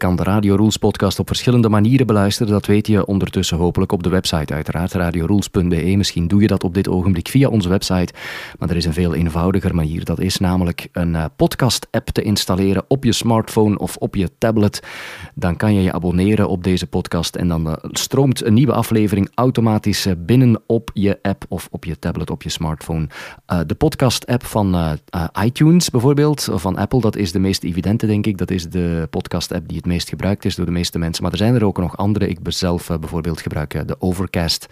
kan 0.00 0.16
de 0.16 0.22
Radio 0.22 0.54
Rules 0.54 0.76
podcast 0.76 1.18
op 1.18 1.26
verschillende 1.26 1.68
manieren 1.68 2.06
beluisteren. 2.06 2.52
Dat 2.52 2.66
weet 2.66 2.86
je 2.86 3.06
ondertussen 3.06 3.56
hopelijk 3.56 3.92
op 3.92 4.02
de 4.02 4.08
website, 4.08 4.54
uiteraard 4.54 4.92
radiorules.be. 4.92 5.94
Misschien 5.96 6.28
doe 6.28 6.40
je 6.40 6.46
dat 6.46 6.64
op 6.64 6.74
dit 6.74 6.88
ogenblik 6.88 7.28
via 7.28 7.48
onze 7.48 7.68
website. 7.68 8.12
Maar 8.58 8.70
er 8.70 8.76
is 8.76 8.84
een 8.84 8.92
veel 8.92 9.14
eenvoudiger 9.14 9.74
manier. 9.74 10.04
Dat 10.04 10.20
is 10.20 10.38
namelijk 10.38 10.88
een 10.92 11.14
uh, 11.14 11.24
podcast-app 11.36 12.08
te 12.08 12.22
installeren 12.22 12.84
op 12.88 13.04
je 13.04 13.12
smartphone 13.12 13.78
of 13.78 13.96
op 13.96 14.14
je 14.14 14.30
tablet. 14.38 14.82
Dan 15.34 15.56
kan 15.56 15.74
je 15.74 15.82
je 15.82 15.92
abonneren 15.92 16.48
op 16.48 16.64
deze 16.64 16.86
podcast 16.86 17.36
en 17.36 17.48
dan 17.48 17.66
uh, 17.66 17.72
stroomt 17.82 18.44
een 18.44 18.54
nieuwe 18.54 18.72
aflevering 18.72 19.30
automatisch 19.34 20.06
uh, 20.06 20.12
binnen 20.18 20.62
op 20.66 20.90
je 20.94 21.18
app 21.22 21.44
of 21.48 21.68
op 21.70 21.84
je 21.84 21.98
tablet, 21.98 22.30
op 22.30 22.42
je 22.42 22.50
smartphone. 22.50 23.06
de 23.66 23.74
podcast-app 23.74 24.44
van 24.44 24.98
iTunes 25.44 25.90
bijvoorbeeld, 25.90 26.48
of 26.48 26.62
van 26.62 26.76
Apple, 26.76 27.00
dat 27.00 27.16
is 27.16 27.32
de 27.32 27.38
meest 27.38 27.64
evidente, 27.64 28.06
denk 28.06 28.26
ik. 28.26 28.38
Dat 28.38 28.50
is 28.50 28.64
de 28.64 29.06
podcast-app 29.10 29.68
die 29.68 29.76
het 29.76 29.86
meest 29.90 30.08
gebruikt 30.08 30.44
is 30.44 30.54
door 30.54 30.66
de 30.66 30.70
meeste 30.70 30.98
mensen. 30.98 31.22
Maar 31.22 31.32
er 31.32 31.38
zijn 31.38 31.54
er 31.54 31.64
ook 31.64 31.78
nog 31.78 31.96
andere. 31.96 32.28
Ik 32.28 32.38
zelf 32.44 32.88
uh, 32.88 32.98
bijvoorbeeld 32.98 33.40
gebruik 33.40 33.74
uh, 33.74 33.82
de 33.86 33.96
Overcast 33.98 34.66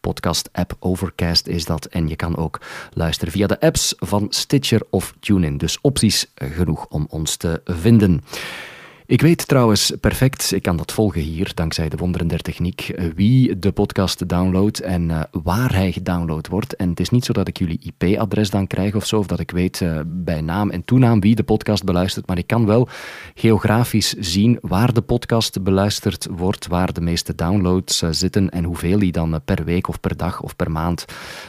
podcast 0.00 0.48
app. 0.52 0.76
Overcast 0.78 1.46
is 1.46 1.64
dat. 1.64 1.84
En 1.84 2.08
je 2.08 2.16
kan 2.16 2.36
ook 2.36 2.60
luisteren 2.92 3.32
via 3.32 3.46
de 3.46 3.60
apps 3.60 3.94
van 3.98 4.26
Stitcher 4.30 4.82
of 4.90 5.14
TuneIn. 5.20 5.58
Dus 5.58 5.78
opties 5.80 6.26
genoeg 6.34 6.86
om 6.86 7.06
ons 7.10 7.36
te 7.36 7.60
vinden. 7.64 8.22
Ik 9.06 9.20
weet 9.20 9.48
trouwens 9.48 9.92
perfect, 10.00 10.52
ik 10.52 10.62
kan 10.62 10.76
dat 10.76 10.92
volgen 10.92 11.20
hier, 11.20 11.52
dankzij 11.54 11.88
de 11.88 11.96
wonderen 11.96 12.26
der 12.26 12.40
techniek, 12.40 12.80
eh, 12.80 13.06
wie 13.14 13.58
de 13.58 13.72
podcast 13.72 14.28
downloadt 14.28 14.80
en 14.80 15.08
uh, 15.08 15.22
waar 15.42 15.74
hij 15.74 15.92
gedownload 15.92 16.48
wordt. 16.48 16.76
En 16.76 16.88
het 16.88 17.00
is 17.00 17.10
niet 17.10 17.24
zo 17.24 17.32
dat 17.32 17.48
ik 17.48 17.58
jullie 17.58 17.80
IP-adres 17.80 18.50
dan 18.50 18.66
krijg 18.66 18.94
of 18.94 19.06
zo, 19.06 19.18
of 19.18 19.26
dat 19.26 19.40
ik 19.40 19.50
weet 19.50 19.80
uh, 19.80 20.00
bij 20.06 20.40
naam 20.40 20.70
en 20.70 20.84
toenaam 20.84 21.20
wie 21.20 21.34
de 21.34 21.42
podcast 21.42 21.84
beluistert, 21.84 22.26
maar 22.26 22.38
ik 22.38 22.46
kan 22.46 22.66
wel 22.66 22.88
geografisch 23.34 24.12
zien 24.12 24.58
waar 24.60 24.92
de 24.92 25.02
podcast 25.02 25.62
beluisterd 25.62 26.28
wordt, 26.30 26.66
waar 26.66 26.92
de 26.92 27.00
meeste 27.00 27.34
downloads 27.34 27.98
zitten 28.10 28.50
en 28.50 28.64
hoeveel 28.64 28.98
die 28.98 29.12
dan 29.12 29.40
per 29.44 29.64
week 29.64 29.88
of 29.88 30.00
per 30.00 30.16
dag 30.16 30.40
of 30.40 30.56
per 30.56 30.70
maand 30.70 31.04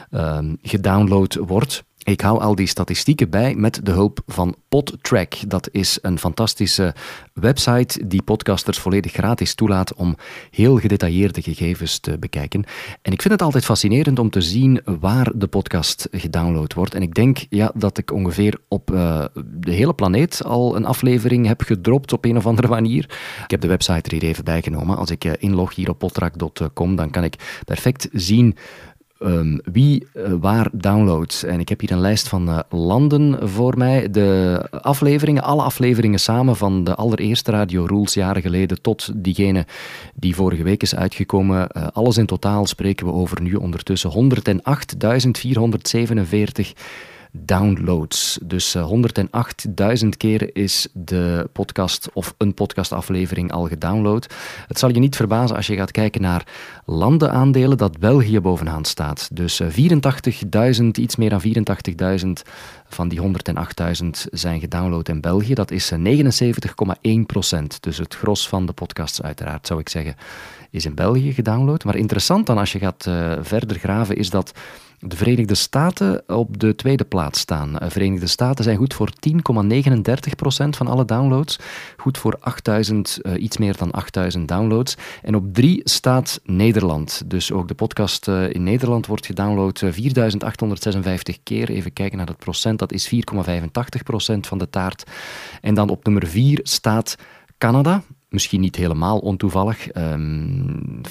ehm, 0.09 0.55
gedownload 0.61 1.35
wordt. 1.35 1.83
Ik 2.05 2.21
hou 2.21 2.39
al 2.39 2.55
die 2.55 2.67
statistieken 2.67 3.29
bij 3.29 3.55
met 3.55 3.79
de 3.83 3.91
hulp 3.91 4.19
van 4.27 4.55
PodTrack. 4.67 5.33
Dat 5.47 5.69
is 5.71 5.99
een 6.01 6.19
fantastische 6.19 6.95
website 7.33 8.07
die 8.07 8.21
podcasters 8.21 8.79
volledig 8.79 9.11
gratis 9.11 9.55
toelaat 9.55 9.93
om 9.93 10.15
heel 10.51 10.77
gedetailleerde 10.77 11.41
gegevens 11.41 11.99
te 11.99 12.17
bekijken. 12.17 12.63
En 13.01 13.11
ik 13.11 13.21
vind 13.21 13.33
het 13.33 13.41
altijd 13.41 13.65
fascinerend 13.65 14.19
om 14.19 14.29
te 14.29 14.41
zien 14.41 14.81
waar 14.99 15.31
de 15.35 15.47
podcast 15.47 16.07
gedownload 16.11 16.73
wordt. 16.73 16.93
En 16.95 17.01
ik 17.01 17.13
denk 17.13 17.45
ja, 17.49 17.71
dat 17.75 17.97
ik 17.97 18.11
ongeveer 18.11 18.59
op 18.67 18.91
uh, 18.91 19.25
de 19.43 19.71
hele 19.71 19.93
planeet 19.93 20.43
al 20.43 20.75
een 20.75 20.85
aflevering 20.85 21.47
heb 21.47 21.61
gedropt 21.61 22.13
op 22.13 22.25
een 22.25 22.37
of 22.37 22.45
andere 22.45 22.67
manier. 22.67 23.03
Ik 23.43 23.51
heb 23.51 23.61
de 23.61 23.67
website 23.67 24.09
er 24.09 24.11
hier 24.11 24.29
even 24.29 24.43
bijgenomen. 24.43 24.97
Als 24.97 25.09
ik 25.09 25.25
uh, 25.25 25.31
inlog 25.37 25.75
hier 25.75 25.89
op 25.89 25.99
podtrack.com, 25.99 26.95
dan 26.95 27.09
kan 27.09 27.23
ik 27.23 27.61
perfect 27.65 28.09
zien 28.11 28.55
ehm, 29.25 29.57
wie 29.71 30.07
uh, 30.13 30.33
waar 30.39 30.69
downloadt. 30.71 31.43
En 31.43 31.59
ik 31.59 31.69
heb 31.69 31.79
hier 31.79 31.91
een 31.91 31.99
lijst 31.99 32.27
van 32.27 32.49
uh, 32.49 32.59
landen 32.69 33.49
voor 33.49 33.77
mij. 33.77 34.09
De 34.09 34.61
afleveringen, 34.71 35.43
alle 35.43 35.61
afleveringen 35.61 36.19
samen 36.19 36.55
van 36.55 36.83
de 36.83 36.95
allereerste 36.95 37.51
Radio 37.51 37.85
Rules 37.85 38.13
jaren 38.13 38.41
geleden 38.41 38.81
tot 38.81 39.11
diegene 39.15 39.65
die 40.13 40.35
vorige 40.35 40.63
week 40.63 40.81
is 40.81 40.95
uitgekomen. 40.95 41.69
Uh, 41.77 41.87
alles 41.93 42.17
in 42.17 42.25
totaal 42.25 42.65
spreken 42.65 43.05
we 43.05 43.11
over 43.11 43.41
nu 43.41 43.53
ondertussen 43.53 44.11
108.447 44.11 44.15
downloads. 47.37 48.39
Dus 48.43 48.77
108.000 48.77 50.07
keer 50.17 50.55
is 50.55 50.87
de 50.93 51.49
podcast 51.53 52.09
of 52.13 52.33
een 52.37 52.53
podcastaflevering 52.53 53.51
al 53.51 53.67
gedownload. 53.67 54.33
Het 54.67 54.79
zal 54.79 54.89
je 54.89 54.99
niet 54.99 55.15
verbazen 55.15 55.55
als 55.55 55.67
je 55.67 55.75
gaat 55.75 55.91
kijken 55.91 56.21
naar 56.21 56.47
landenaandelen 56.85 57.77
dat 57.77 57.99
België 57.99 58.39
bovenaan 58.39 58.85
staat. 58.85 59.29
Dus 59.31 59.61
84.000, 59.63 59.67
iets 60.91 61.15
meer 61.15 61.29
dan 61.29 61.41
84.000 62.25 62.29
van 62.87 63.07
die 63.07 63.21
108.000 63.21 64.09
zijn 64.31 64.59
gedownload 64.59 65.09
in 65.09 65.21
België. 65.21 65.53
Dat 65.53 65.71
is 65.71 65.91
79,1 65.93 65.97
procent. 67.25 67.83
Dus 67.83 67.97
het 67.97 68.15
gros 68.15 68.47
van 68.47 68.65
de 68.65 68.73
podcasts 68.73 69.21
uiteraard, 69.21 69.67
zou 69.67 69.79
ik 69.79 69.89
zeggen, 69.89 70.15
is 70.69 70.85
in 70.85 70.95
België 70.95 71.33
gedownload. 71.33 71.83
Maar 71.83 71.95
interessant 71.95 72.45
dan 72.45 72.57
als 72.57 72.71
je 72.71 72.79
gaat 72.79 73.09
verder 73.41 73.77
graven 73.77 74.15
is 74.17 74.29
dat 74.29 74.51
de 75.07 75.15
Verenigde 75.15 75.55
Staten 75.55 76.23
op 76.27 76.59
de 76.59 76.75
tweede 76.75 77.03
plaats 77.03 77.39
staan. 77.39 77.73
De 77.73 77.89
Verenigde 77.89 78.27
Staten 78.27 78.63
zijn 78.63 78.77
goed 78.77 78.93
voor 78.93 79.09
10,39% 79.29 80.69
van 80.69 80.87
alle 80.87 81.05
downloads. 81.05 81.59
Goed 81.97 82.17
voor 82.17 82.37
8000, 82.39 83.19
uh, 83.21 83.41
iets 83.43 83.57
meer 83.57 83.77
dan 83.77 83.91
8000 83.91 84.47
downloads. 84.47 84.95
En 85.21 85.35
op 85.35 85.53
drie 85.53 85.81
staat 85.83 86.39
Nederland. 86.43 87.23
Dus 87.25 87.51
ook 87.51 87.67
de 87.67 87.73
podcast 87.73 88.27
uh, 88.27 88.49
in 88.49 88.63
Nederland 88.63 89.05
wordt 89.05 89.25
gedownload 89.25 89.79
4856 89.79 91.37
keer. 91.43 91.69
Even 91.69 91.93
kijken 91.93 92.17
naar 92.17 92.27
het 92.27 92.37
procent, 92.37 92.79
dat 92.79 92.91
is 92.91 93.15
4,85% 93.15 93.19
van 94.41 94.57
de 94.57 94.69
taart. 94.69 95.03
En 95.61 95.73
dan 95.73 95.89
op 95.89 96.05
nummer 96.05 96.27
4 96.27 96.59
staat 96.63 97.15
Canada 97.57 98.03
misschien 98.35 98.61
niet 98.61 98.75
helemaal 98.75 99.19
ontoevallig. 99.19 99.95
Um, 99.95 101.01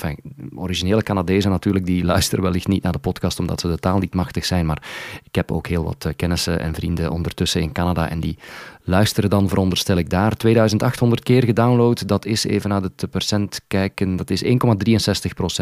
originele 0.57 1.03
Canadezen 1.03 1.51
natuurlijk, 1.51 1.87
die 1.87 2.05
luisteren 2.05 2.45
wellicht 2.45 2.69
niet 2.69 2.83
naar 2.83 2.93
de 2.93 2.99
podcast 2.99 3.39
omdat 3.39 3.61
ze 3.61 3.69
de 3.69 3.79
taal 3.79 3.99
niet 3.99 4.15
machtig 4.15 4.45
zijn, 4.45 4.67
maar 4.67 4.83
ik 5.23 5.35
heb 5.35 5.53
ook 5.53 5.67
heel 5.67 5.85
wat 5.85 6.13
kennissen 6.17 6.61
en 6.61 6.75
vrienden 6.75 7.11
ondertussen 7.11 7.61
in 7.61 7.73
Canada 7.73 8.09
en 8.09 8.21
die 8.21 8.39
luisteren 8.85 9.31
dan, 9.31 9.49
veronderstel 9.49 9.97
ik 9.97 10.11
daar. 10.11 10.37
2800 10.37 11.23
keer 11.23 11.45
gedownload, 11.45 12.09
dat 12.09 12.25
is 12.25 12.45
even 12.45 12.71
naar 12.71 12.83
het 12.83 13.07
percent 13.11 13.61
kijken, 13.69 14.17
dat 14.17 14.31
is 14.31 14.45
1,63% 14.45 14.49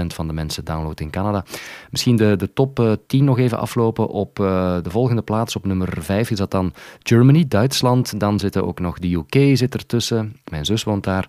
van 0.06 0.26
de 0.26 0.32
mensen 0.32 0.64
download 0.64 1.00
in 1.00 1.10
Canada. 1.10 1.44
Misschien 1.90 2.16
de, 2.16 2.36
de 2.36 2.52
top 2.52 2.80
uh, 2.80 2.92
10 3.06 3.24
nog 3.24 3.38
even 3.38 3.58
aflopen. 3.58 4.08
Op 4.08 4.38
uh, 4.38 4.76
de 4.82 4.90
volgende 4.90 5.22
plaats, 5.22 5.56
op 5.56 5.66
nummer 5.66 5.88
5, 6.00 6.30
is 6.30 6.38
dat 6.38 6.50
dan 6.50 6.72
Germany, 7.02 7.44
Duitsland. 7.48 8.20
Dan 8.20 8.38
zitten 8.38 8.66
ook 8.66 8.80
nog 8.80 8.98
de 8.98 9.14
UK 9.14 9.56
zit 9.56 9.74
ertussen. 9.74 10.36
Mijn 10.50 10.64
zus 10.64 10.84
woont 10.84 11.04
daar. 11.04 11.28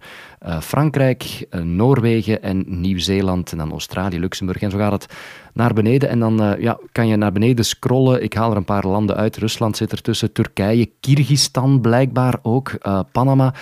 Frankrijk, 0.59 1.45
Noorwegen 1.63 2.41
en 2.41 2.63
Nieuw-Zeeland. 2.67 3.52
En 3.53 3.59
dan 3.59 3.71
Australië, 3.71 4.19
Luxemburg. 4.19 4.61
En 4.61 4.71
zo 4.71 4.77
gaat 4.77 4.91
het 4.91 5.13
naar 5.53 5.73
beneden. 5.73 6.09
En 6.09 6.19
dan 6.19 6.43
uh, 6.43 6.61
ja, 6.61 6.79
kan 6.91 7.07
je 7.07 7.15
naar 7.15 7.31
beneden 7.31 7.65
scrollen. 7.65 8.23
Ik 8.23 8.33
haal 8.33 8.51
er 8.51 8.57
een 8.57 8.65
paar 8.65 8.87
landen 8.87 9.15
uit. 9.15 9.37
Rusland 9.37 9.77
zit 9.77 9.91
ertussen, 9.91 10.31
Turkije, 10.31 10.91
Kyrgyzstan 10.99 11.81
blijkbaar 11.81 12.39
ook, 12.41 12.71
uh, 12.81 12.99
Panama. 13.11 13.53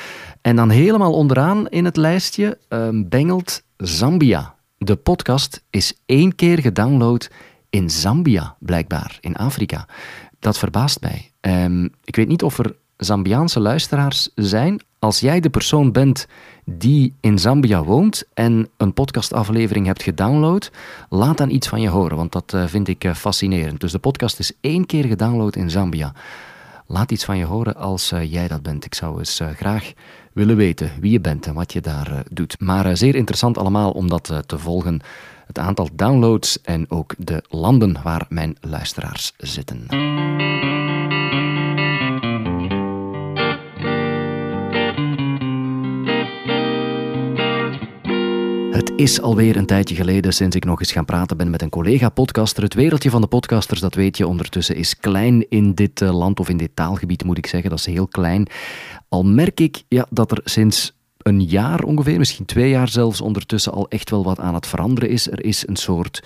En 0.42 0.56
dan 0.56 0.70
helemaal 0.70 1.14
onderaan 1.14 1.68
in 1.68 1.86
het 1.86 1.98
lijstje 1.98 2.58
uh, 2.70 3.38
Zambia. 3.78 4.56
De 4.78 4.96
podcast 4.96 5.64
is 5.70 6.02
één 6.06 6.36
keer 6.36 6.60
gedownload 6.60 7.30
in 7.70 7.90
Zambia, 7.90 8.56
blijkbaar, 8.60 9.18
in 9.20 9.36
Afrika. 9.36 9.86
Dat 10.40 10.58
verbaast 10.58 11.02
mij. 11.02 11.32
Um, 11.42 11.90
ik 12.04 12.16
weet 12.16 12.28
niet 12.28 12.44
of 12.44 12.58
er 12.58 12.76
Zambiaanse 13.04 13.60
luisteraars 13.60 14.30
zijn. 14.36 14.82
Als 15.00 15.20
jij 15.20 15.40
de 15.40 15.50
persoon 15.50 15.92
bent 15.92 16.28
die 16.66 17.16
in 17.22 17.40
Zambia 17.40 17.84
woont 17.84 18.24
en 18.34 18.70
een 18.78 18.94
podcastaflevering 18.94 19.86
hebt 19.86 20.04
gedownload, 20.04 20.72
laat 21.10 21.38
dan 21.38 21.50
iets 21.50 21.68
van 21.68 21.82
je 21.82 21.90
horen, 21.90 22.18
want 22.18 22.32
dat 22.32 22.54
uh, 22.54 22.66
vind 22.66 22.88
ik 22.88 23.04
uh, 23.04 23.14
fascinerend. 23.14 23.80
Dus 23.80 23.92
de 23.92 24.00
podcast 24.00 24.40
is 24.40 24.52
één 24.60 24.86
keer 24.86 25.06
gedownload 25.06 25.56
in 25.56 25.70
Zambia. 25.70 26.14
Laat 26.88 27.12
iets 27.12 27.26
van 27.26 27.38
je 27.38 27.46
horen 27.46 27.76
als 27.76 28.12
uh, 28.12 28.32
jij 28.32 28.48
dat 28.48 28.62
bent. 28.62 28.86
Ik 28.86 28.96
zou 28.96 29.20
eens 29.20 29.42
graag 29.56 29.92
willen 30.34 30.56
weten 30.56 30.92
wie 31.00 31.12
je 31.12 31.22
bent 31.22 31.46
en 31.46 31.54
wat 31.54 31.74
je 31.74 31.82
daar 31.82 32.24
doet. 32.32 32.60
Maar 32.60 32.98
zeer 32.98 33.16
interessant 33.16 33.58
allemaal 33.58 33.92
om 33.92 34.10
dat 34.10 34.44
te 34.46 34.58
volgen. 34.60 35.00
Het 35.48 35.60
aantal 35.60 35.90
downloads 35.94 36.62
en 36.62 36.92
ook 36.92 37.14
de 37.18 37.44
landen 37.50 37.98
waar 38.04 38.26
mijn 38.30 38.58
luisteraars 38.60 39.34
zitten. 39.38 39.86
Is 49.02 49.22
alweer 49.22 49.56
een 49.56 49.66
tijdje 49.66 49.96
geleden 49.96 50.34
sinds 50.34 50.56
ik 50.56 50.66
nog 50.66 50.80
eens 50.80 50.92
gaan 50.92 51.06
praten 51.06 51.38
ben 51.38 51.50
met 51.50 51.62
een 51.62 51.70
collega-podcaster. 51.70 52.64
Het 52.64 52.74
wereldje 52.74 53.10
van 53.10 53.22
de 53.22 53.28
podcasters, 53.28 53.80
dat 53.80 53.96
weet 53.96 54.18
je 54.18 54.28
ondertussen, 54.28 54.76
is 54.76 54.98
klein 54.98 55.50
in 55.50 55.74
dit 55.74 56.02
uh, 56.02 56.18
land 56.18 56.40
of 56.40 56.50
in 56.50 56.58
dit 56.58 56.70
taalgebied, 56.74 57.24
moet 57.24 57.38
ik 57.38 57.48
zeggen. 57.48 57.70
Dat 57.70 57.80
is 57.80 57.86
heel 57.86 58.08
klein. 58.08 58.48
Al 59.10 59.24
merk 59.24 59.60
ik 59.60 59.84
ja, 59.88 60.06
dat 60.10 60.32
er 60.32 60.42
sinds 60.44 60.94
een 61.18 61.44
jaar 61.44 61.84
ongeveer, 61.84 62.18
misschien 62.18 62.46
twee 62.46 62.70
jaar 62.70 62.88
zelfs, 62.88 63.22
ondertussen 63.22 63.74
al 63.74 63.88
echt 63.90 64.10
wel 64.10 64.24
wat 64.24 64.40
aan 64.40 64.54
het 64.54 64.68
veranderen 64.68 65.10
is. 65.10 65.32
Er 65.32 65.46
is 65.46 65.68
een 65.68 65.76
soort 65.76 66.24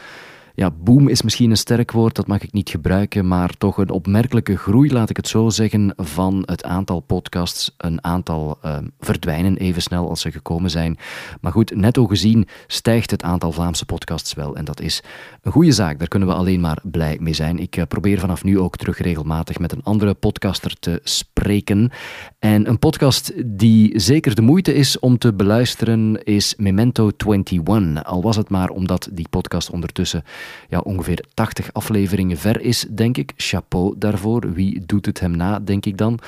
ja, 0.56 0.72
boom 0.72 1.08
is 1.08 1.22
misschien 1.22 1.50
een 1.50 1.58
sterk 1.58 1.92
woord, 1.92 2.16
dat 2.16 2.28
mag 2.28 2.42
ik 2.42 2.54
niet 2.54 2.70
gebruiken, 2.70 3.28
maar 3.28 3.58
toch 3.58 3.78
een 3.78 3.90
opmerkelijke 3.90 4.58
groei, 4.58 4.92
laat 4.92 5.10
ik 5.10 5.18
het 5.18 5.28
zo 5.28 5.50
zeggen, 5.50 5.94
van 5.98 6.44
het 6.46 6.64
aantal 6.64 7.00
podcasts. 7.00 7.74
Een 7.78 8.04
aantal 8.04 8.60
uh, 8.66 8.78
verdwijnen 9.00 9.58
even 9.58 9.82
snel 9.82 10.10
als 10.10 10.22
ze 10.22 10.32
gekomen 10.32 10.70
zijn. 10.70 10.98
Maar 11.42 11.52
goed, 11.52 11.76
netto 11.76 12.06
gezien 12.08 12.48
stijgt 12.68 13.12
het 13.12 13.24
aantal 13.24 13.52
Vlaamse 13.52 13.86
podcasts 13.86 14.34
wel 14.34 14.56
en 14.56 14.66
dat 14.66 14.82
is 14.82 15.04
een 15.42 15.52
goede 15.52 15.72
zaak. 15.72 16.00
Daar 16.00 16.08
kunnen 16.08 16.30
we 16.30 16.36
alleen 16.36 16.60
maar 16.60 16.82
blij 16.84 17.18
mee 17.20 17.34
zijn. 17.34 17.60
Ik 17.60 17.78
uh, 17.78 17.84
probeer 17.88 18.20
vanaf 18.20 18.44
nu 18.44 18.60
ook 18.60 18.78
terug 18.78 18.98
regelmatig 18.98 19.60
met 19.60 19.72
een 19.72 19.84
andere 19.84 20.14
podcaster 20.14 20.80
te 20.80 21.00
spreken. 21.04 21.92
En 22.40 22.70
een 22.70 22.80
podcast 22.80 23.34
die 23.46 24.00
zeker 24.00 24.36
de 24.36 24.42
moeite 24.42 24.74
is 24.74 25.00
om 25.00 25.18
te 25.18 25.34
beluisteren 25.34 26.24
is 26.24 26.54
Memento 26.58 27.12
21. 27.18 28.04
Al 28.04 28.22
was 28.22 28.36
het 28.36 28.50
maar 28.50 28.70
omdat 28.70 29.10
die 29.12 29.28
podcast 29.30 29.70
ondertussen 29.70 30.24
ja, 30.70 30.80
ongeveer 30.80 31.26
80 31.34 31.74
afleveringen 31.74 32.38
ver 32.38 32.62
is, 32.62 32.86
denk 32.90 33.18
ik. 33.18 33.34
Chapeau 33.38 33.96
daarvoor. 33.98 34.54
Wie 34.54 34.84
doet 34.86 35.06
het 35.06 35.20
hem 35.20 35.38
na, 35.38 35.60
denk 35.60 35.86
ik 35.86 35.98
dan. 35.98 36.20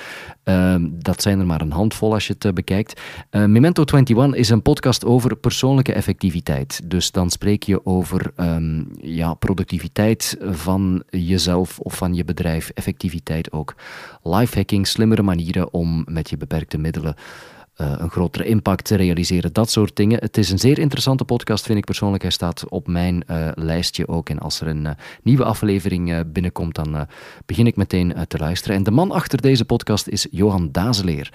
Uh, 0.43 0.75
dat 0.81 1.21
zijn 1.21 1.39
er 1.39 1.45
maar 1.45 1.61
een 1.61 1.71
handvol 1.71 2.13
als 2.13 2.27
je 2.27 2.33
het 2.33 2.45
uh, 2.45 2.51
bekijkt. 2.51 3.01
Uh, 3.31 3.45
Memento 3.45 3.83
21 3.83 4.39
is 4.39 4.49
een 4.49 4.61
podcast 4.61 5.05
over 5.05 5.35
persoonlijke 5.35 5.93
effectiviteit. 5.93 6.81
Dus 6.83 7.11
dan 7.11 7.29
spreek 7.29 7.63
je 7.63 7.85
over 7.85 8.31
um, 8.37 8.87
ja, 9.01 9.33
productiviteit 9.33 10.37
van 10.41 11.03
jezelf 11.09 11.79
of 11.79 11.95
van 11.95 12.13
je 12.13 12.25
bedrijf, 12.25 12.71
effectiviteit 12.73 13.51
ook. 13.51 13.75
Lifehacking, 14.23 14.87
slimmere 14.87 15.21
manieren 15.21 15.73
om 15.73 16.05
met 16.09 16.29
je 16.29 16.37
beperkte 16.37 16.77
middelen 16.77 17.15
uh, 17.77 17.93
een 17.97 18.09
grotere 18.09 18.45
impact 18.45 18.85
te 18.85 18.95
realiseren, 18.95 19.53
dat 19.53 19.69
soort 19.69 19.95
dingen. 19.95 20.19
Het 20.19 20.37
is 20.37 20.49
een 20.49 20.59
zeer 20.59 20.79
interessante 20.79 21.23
podcast, 21.23 21.65
vind 21.65 21.77
ik 21.77 21.85
persoonlijk. 21.85 22.21
Hij 22.21 22.31
staat 22.31 22.69
op 22.69 22.87
mijn 22.87 23.23
uh, 23.29 23.49
lijstje 23.55 24.07
ook. 24.07 24.29
En 24.29 24.39
als 24.39 24.61
er 24.61 24.67
een 24.67 24.85
uh, 24.85 24.91
nieuwe 25.23 25.43
aflevering 25.43 26.31
binnenkomt, 26.31 26.75
dan 26.75 27.07
begin 27.45 27.67
ik 27.67 27.75
meteen 27.75 28.15
te 28.27 28.37
luisteren. 28.37 28.75
En 28.75 28.83
de 28.83 28.91
man 28.91 29.11
achter 29.11 29.41
deze 29.41 29.65
podcast 29.65 30.07
is 30.07 30.27
Johan 30.31 30.71
Dazeleer. 30.71 31.31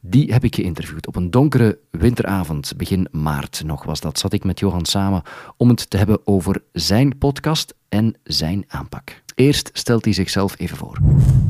Die 0.00 0.32
heb 0.32 0.44
ik 0.44 0.54
geïnterviewd 0.54 1.06
op 1.06 1.16
een 1.16 1.30
donkere 1.30 1.78
winteravond, 1.90 2.72
begin 2.76 3.08
maart 3.10 3.62
nog 3.64 3.84
was 3.84 4.00
dat. 4.00 4.18
Zat 4.18 4.32
ik 4.32 4.44
met 4.44 4.58
Johan 4.58 4.84
samen 4.84 5.22
om 5.56 5.68
het 5.68 5.90
te 5.90 5.96
hebben 5.96 6.18
over 6.24 6.62
zijn 6.72 7.18
podcast 7.18 7.74
en 7.88 8.14
zijn 8.24 8.64
aanpak. 8.68 9.22
Eerst 9.34 9.70
stelt 9.72 10.04
hij 10.04 10.14
zichzelf 10.14 10.54
even 10.58 10.76
voor. 10.76 10.98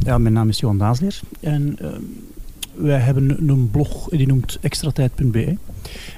Ja, 0.03 0.19
mijn 0.19 0.35
naam 0.35 0.49
is 0.49 0.61
Johan 0.61 0.79
Dazeleer 0.79 1.21
en 1.41 1.79
ehm, 1.79 2.03
wij 2.75 2.99
hebben 2.99 3.49
een 3.49 3.71
blog 3.71 4.09
die 4.09 4.27
noemt 4.27 4.59
extratijd.be. 4.61 5.45
En 5.45 5.59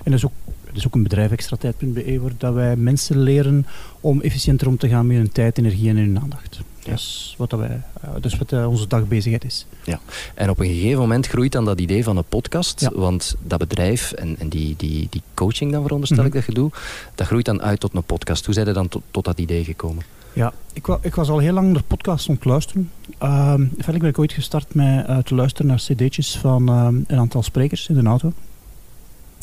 dat 0.05 0.15
is 0.15 0.25
ook, 0.25 0.33
dat 0.67 0.77
is 0.77 0.87
ook 0.87 0.95
een 0.95 1.03
bedrijf, 1.03 1.31
extratijd.be, 1.31 2.21
waar 2.21 2.33
dat 2.39 2.55
wij 2.55 2.77
mensen 2.77 3.19
leren 3.19 3.67
om 4.01 4.21
efficiënter 4.21 4.67
om 4.67 4.77
te 4.77 4.89
gaan 4.89 5.07
met 5.07 5.17
hun 5.17 5.33
tijd, 5.33 5.59
energie 5.59 5.89
en 5.89 5.97
hun 5.97 6.21
aandacht. 6.21 6.61
Ja. 6.85 6.91
Dat 6.91 6.99
is 6.99 7.35
wat, 7.39 7.51
dat 7.51 7.59
wij, 7.59 7.83
is 8.23 8.39
wat 8.39 8.67
onze 8.67 8.87
dagbezigheid 8.87 9.45
is. 9.45 9.67
Ja, 9.85 10.01
en 10.35 10.51
op 10.51 10.59
een 10.59 10.67
gegeven 10.67 10.99
moment 10.99 11.27
groeit 11.27 11.53
dan 11.53 11.65
dat 11.65 11.81
idee 11.81 12.05
van 12.05 12.17
een 12.17 12.25
podcast. 12.29 12.81
Ja. 12.81 12.91
Want 12.95 13.37
dat 13.47 13.59
bedrijf 13.59 14.13
en, 14.13 14.37
en 14.39 14.49
die, 14.49 14.75
die, 14.77 15.07
die 15.11 15.23
coaching 15.35 15.73
dan 15.73 15.83
veronderstel 15.83 16.25
mm 16.25 16.31
-hmm. 16.31 16.39
ik 16.39 16.47
dat 16.47 16.55
je 16.55 16.61
doet, 16.61 16.75
dat 17.15 17.27
groeit 17.27 17.45
dan 17.45 17.63
uit 17.63 17.81
tot 17.81 17.95
een 17.95 18.03
podcast. 18.03 18.45
Hoe 18.45 18.55
zijn 18.55 18.67
je 18.67 18.73
dan 18.73 18.89
tot, 18.89 19.03
tot 19.11 19.25
dat 19.25 19.39
idee 19.39 19.65
gekomen? 19.65 20.03
Ja, 20.35 20.53
ik, 20.73 20.87
ik 21.01 21.15
was 21.15 21.29
al 21.29 21.39
heel 21.39 21.53
lang 21.53 21.73
naar 21.73 21.83
podcasts 21.83 22.29
aan 22.29 22.35
het 22.35 22.45
luisteren. 22.45 22.91
Uh, 23.23 23.55
ben 23.87 24.05
ik 24.05 24.19
ooit 24.19 24.33
gestart 24.33 24.75
met 24.75 25.09
uh, 25.09 25.19
te 25.19 25.35
luisteren 25.35 25.67
naar 25.67 25.77
cd'tjes 25.77 26.37
van 26.37 26.71
uh, 26.71 26.89
een 27.07 27.19
aantal 27.19 27.43
sprekers 27.43 27.89
in 27.89 27.95
de 27.95 28.03
auto. 28.03 28.33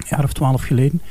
jaar 0.10 0.24
of 0.24 0.34
twaalf 0.34 0.62
geleden. 0.62 1.01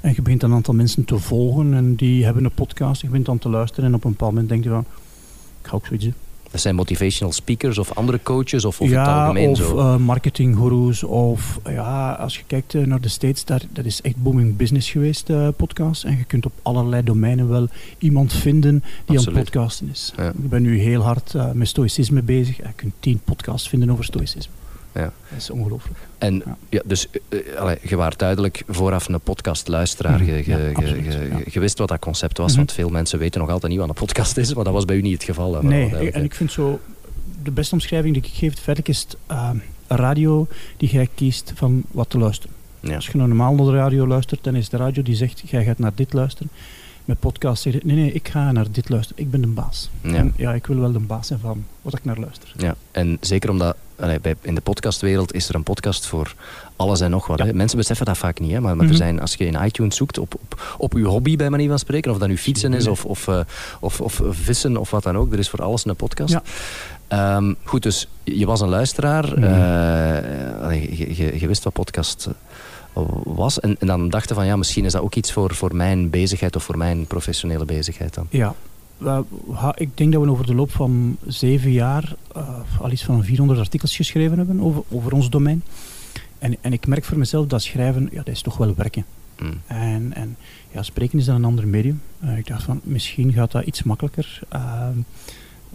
En 0.00 0.12
je 0.14 0.22
begint 0.22 0.42
een 0.42 0.52
aantal 0.52 0.74
mensen 0.74 1.04
te 1.04 1.18
volgen 1.18 1.74
en 1.74 1.94
die 1.94 2.24
hebben 2.24 2.44
een 2.44 2.50
podcast. 2.50 3.00
Je 3.00 3.06
begint 3.06 3.26
dan 3.26 3.38
te 3.38 3.48
luisteren 3.48 3.88
en 3.88 3.94
op 3.94 4.04
een 4.04 4.10
bepaald 4.10 4.32
moment 4.32 4.48
denk 4.48 4.64
je 4.64 4.70
van, 4.70 4.84
ik 5.60 5.66
ga 5.66 5.74
ook 5.74 5.86
zoiets 5.86 6.04
doen. 6.04 6.14
Dat 6.50 6.60
zijn 6.60 6.74
motivational 6.74 7.32
speakers 7.32 7.78
of 7.78 7.92
andere 7.94 8.20
coaches 8.22 8.64
of, 8.64 8.80
of 8.80 8.88
ja, 8.88 9.00
het 9.00 9.08
algemeen 9.08 9.48
of 9.50 9.56
zo? 9.56 9.78
eh, 9.78 9.96
marketinggoeroes. 9.96 11.02
Of 11.04 11.58
ja, 11.64 12.12
als 12.12 12.36
je 12.36 12.42
kijkt 12.46 12.74
eh, 12.74 12.82
naar 12.82 13.00
de 13.00 13.08
States, 13.08 13.44
daar, 13.44 13.62
dat 13.72 13.84
is 13.84 14.00
echt 14.00 14.16
booming 14.16 14.56
business 14.56 14.90
geweest, 14.90 15.30
eh 15.30 15.48
podcast. 15.56 16.04
En 16.04 16.16
je 16.16 16.24
kunt 16.24 16.46
op 16.46 16.52
allerlei 16.62 17.02
domeinen 17.02 17.48
wel 17.48 17.68
iemand 17.98 18.32
vinden 18.32 18.70
die 18.78 18.82
aan 19.06 19.16
Absoluut. 19.16 19.38
het 19.38 19.44
podcasten 19.44 19.88
is. 19.92 20.12
Ja. 20.16 20.28
Ik 20.28 20.48
ben 20.48 20.62
nu 20.62 20.78
heel 20.78 21.02
hard 21.02 21.34
eh, 21.34 21.52
met 21.52 21.68
stoïcisme 21.68 22.22
bezig. 22.22 22.56
Je 22.56 22.62
kunt 22.76 22.92
tien 23.00 23.20
podcasts 23.24 23.68
vinden 23.68 23.90
over 23.90 24.04
stoïcisme. 24.04 24.52
Ja. 24.94 25.12
Dat 25.28 25.38
is 25.38 25.50
ongelooflijk. 25.50 25.98
En 26.18 26.34
Ja. 26.46 26.56
ja, 26.68 26.80
dus 26.84 27.06
allee, 27.58 27.76
je 27.82 27.96
was 27.96 28.16
duidelijk 28.16 28.62
vooraf 28.68 29.08
een 29.08 29.20
podcastluisteraar. 29.20 30.18
Mhm, 30.22 30.24
Je, 30.30 30.36
je, 30.36 31.42
je- 31.50 31.60
wist 31.60 31.78
wat 31.78 31.88
dat 31.88 31.98
concept 31.98 32.38
was, 32.38 32.48
Mhm. 32.48 32.56
want 32.56 32.72
veel 32.72 32.88
mensen 32.88 33.18
weten 33.18 33.40
nog 33.40 33.50
altijd 33.50 33.70
niet 33.72 33.80
wat 33.80 33.88
een 33.88 33.94
podcast 33.94 34.36
is, 34.36 34.54
maar 34.54 34.64
dat 34.64 34.72
was 34.72 34.84
bij 34.84 34.96
u 34.96 35.00
niet 35.00 35.12
het 35.12 35.24
geval. 35.24 35.54
hè, 35.54 35.62
Nee, 35.62 35.90
ik- 36.06 36.14
en 36.14 36.24
ik 36.24 36.34
vind 36.34 36.52
zo... 36.52 36.80
De 37.42 37.50
beste 37.50 37.74
omschrijving 37.74 38.14
die 38.14 38.22
ik 38.22 38.30
geef, 38.34 38.52
feitelijk 38.54 38.88
is 38.88 39.00
het 39.00 39.16
eh, 39.26 39.50
een 39.86 39.96
radio 39.96 40.46
die 40.76 40.88
jij 40.90 41.08
kiest 41.14 41.52
van 41.54 41.82
wat 41.90 42.10
te 42.10 42.18
luisteren. 42.18 42.56
Ja. 42.80 42.94
Als 42.94 43.06
je 43.06 43.16
nou 43.16 43.28
normaal 43.28 43.54
naar 43.54 43.66
de 43.66 43.72
radio 43.72 44.06
luistert, 44.06 44.44
dan 44.44 44.54
is 44.54 44.68
de 44.68 44.76
radio 44.76 45.02
die 45.02 45.14
zegt, 45.14 45.42
jij 45.46 45.64
gaat 45.64 45.78
naar 45.78 45.92
dit 45.94 46.12
luisteren. 46.12 46.50
Met 47.08 47.20
podcast 47.20 47.62
zeg 47.62 47.72
je, 47.72 47.80
nee, 47.84 47.96
nee, 47.96 48.12
ik 48.12 48.28
ga 48.28 48.52
naar 48.52 48.66
dit 48.70 48.88
luisteren. 48.88 49.22
Ik 49.24 49.30
ben 49.30 49.40
de 49.40 49.46
baas. 49.46 49.90
Ja. 50.00 50.14
En 50.14 50.32
ja, 50.36 50.52
ik 50.52 50.66
wil 50.66 50.80
wel 50.80 50.92
de 50.92 50.98
baas 50.98 51.26
zijn 51.26 51.38
van 51.38 51.64
wat 51.82 51.94
ik 51.94 52.04
naar 52.04 52.18
luister. 52.18 52.52
Ja, 52.56 52.74
en 52.90 53.16
zeker 53.20 53.50
omdat 53.50 53.76
in 54.40 54.54
de 54.54 54.60
podcastwereld 54.60 55.34
is 55.34 55.48
er 55.48 55.54
een 55.54 55.62
podcast 55.62 56.06
voor 56.06 56.34
alles 56.76 57.00
en 57.00 57.10
nog 57.10 57.26
wat. 57.26 57.38
Ja. 57.38 57.44
Hè. 57.44 57.52
Mensen 57.54 57.78
beseffen 57.78 58.06
dat 58.06 58.18
vaak 58.18 58.40
niet, 58.40 58.50
hè, 58.52 58.60
maar, 58.60 58.76
maar 58.76 58.84
Mhm. 58.84 58.92
er 58.94 58.98
zijn, 59.00 59.20
als 59.20 59.34
je 59.34 59.46
in 59.46 59.64
iTunes 59.64 59.96
zoekt 59.96 60.18
op, 60.18 60.34
op, 60.34 60.74
op 60.78 60.94
uw 60.94 61.06
hobby, 61.06 61.36
bij 61.36 61.50
manier 61.50 61.68
van 61.68 61.78
spreken, 61.78 62.12
of 62.12 62.18
dat 62.18 62.28
nu 62.28 62.36
fietsen 62.38 62.72
is 62.72 62.86
of, 62.86 63.04
of, 63.04 63.28
eh, 63.28 63.40
of, 63.80 64.00
of 64.00 64.22
vissen 64.30 64.76
of 64.76 64.90
wat 64.90 65.02
dan 65.02 65.16
ook, 65.16 65.32
er 65.32 65.38
is 65.38 65.48
voor 65.48 65.62
alles 65.62 65.84
een 65.86 65.96
podcast. 65.96 66.32
Ja. 66.32 66.42
Ehm, 67.08 67.54
goed, 67.64 67.82
dus 67.82 68.08
je 68.24 68.46
was 68.46 68.60
een 68.60 68.68
luisteraar, 68.68 69.24
Mhm. 69.38 69.42
eh, 69.44 70.98
je, 70.98 71.16
je, 71.16 71.40
je 71.40 71.46
wist 71.46 71.64
wat 71.64 71.72
podcast 71.72 72.28
was, 73.24 73.60
en, 73.60 73.76
en 73.78 73.86
dan 73.86 74.08
dachten 74.08 74.34
van 74.34 74.46
ja, 74.46 74.56
misschien 74.56 74.84
is 74.84 74.92
dat 74.92 75.02
ook 75.02 75.14
iets 75.14 75.32
voor, 75.32 75.54
voor 75.54 75.76
mijn 75.76 76.10
bezigheid 76.10 76.56
of 76.56 76.62
voor 76.62 76.78
mijn 76.78 77.06
professionele 77.06 77.64
bezigheid 77.64 78.14
dan. 78.14 78.26
Ja, 78.30 78.54
ik 79.74 79.96
denk 79.96 80.12
dat 80.12 80.22
we 80.22 80.30
over 80.30 80.46
de 80.46 80.54
loop 80.54 80.70
van 80.70 81.16
zeven 81.26 81.72
jaar 81.72 82.14
eh, 82.34 82.60
al 82.80 82.90
iets 82.90 83.04
van 83.04 83.24
400 83.24 83.60
artikels 83.60 83.96
geschreven 83.96 84.38
hebben 84.38 84.60
over, 84.60 84.82
over 84.88 85.12
ons 85.12 85.30
domein. 85.30 85.62
En, 86.38 86.56
en 86.60 86.72
ik 86.72 86.86
merk 86.86 87.04
voor 87.04 87.18
mezelf 87.18 87.46
dat 87.46 87.62
schrijven, 87.62 88.08
ja, 88.12 88.16
dat 88.16 88.34
is 88.34 88.42
toch 88.42 88.56
wel 88.56 88.74
werken. 88.74 89.04
Mm. 89.38 89.60
En, 89.66 90.14
en 90.14 90.36
ja, 90.70 90.82
spreken 90.82 91.18
is 91.18 91.24
dan 91.24 91.34
een 91.34 91.44
ander 91.44 91.68
medium. 91.68 92.02
Eh, 92.20 92.38
ik 92.38 92.46
dacht 92.46 92.62
van, 92.62 92.80
misschien 92.82 93.32
gaat 93.32 93.52
dat 93.52 93.64
iets 93.64 93.82
makkelijker. 93.82 94.40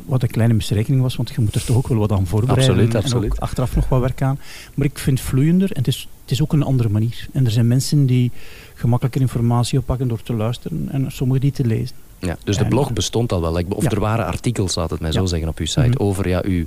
Wat 0.05 0.21
een 0.23 0.29
kleine 0.29 0.53
misrekening 0.53 1.01
was, 1.01 1.15
want 1.15 1.29
je 1.29 1.41
moet 1.41 1.55
er 1.55 1.65
toch 1.65 1.75
ook 1.75 1.87
wel 1.87 1.97
wat 1.97 2.11
aan 2.11 2.27
voorbereiden. 2.27 2.67
Absoluut, 2.69 2.93
En 2.95 3.01
absoluut. 3.01 3.31
ook 3.31 3.37
achteraf 3.37 3.75
nog 3.75 3.89
wat 3.89 3.99
werk 4.01 4.21
aan. 4.21 4.39
Maar 4.73 4.85
ik 4.87 4.97
vind 4.99 5.19
het 5.19 5.27
vloeiender 5.27 5.71
en 5.71 5.77
het 5.77 5.87
is, 5.87 6.07
het 6.21 6.31
is 6.31 6.41
ook 6.41 6.53
een 6.53 6.63
andere 6.63 6.89
manier. 6.89 7.27
En 7.33 7.45
er 7.45 7.51
zijn 7.51 7.67
mensen 7.67 8.05
die 8.05 8.31
gemakkelijker 8.73 9.21
informatie 9.21 9.79
oppakken 9.79 10.07
door 10.07 10.21
te 10.23 10.33
luisteren 10.33 10.87
en 10.91 11.11
sommigen 11.11 11.41
die 11.41 11.51
te 11.51 11.65
lezen. 11.65 11.95
Ja, 12.19 12.37
dus 12.43 12.57
de 12.57 12.63
En- 12.63 12.69
blog 12.69 12.93
bestond 12.93 13.31
al 13.31 13.41
wel. 13.41 13.63
Of 13.69 13.83
Ja. 13.83 13.89
er 13.89 13.99
waren 13.99 14.25
artikels, 14.25 14.75
laat 14.75 14.89
het 14.89 14.99
mij 14.99 15.11
zo 15.11 15.25
zeggen, 15.25 15.49
op 15.49 15.57
uw 15.57 15.65
site. 15.65 15.87
Mhm. 15.87 16.01
Over 16.01 16.27
ja, 16.27 16.41
uw, 16.45 16.65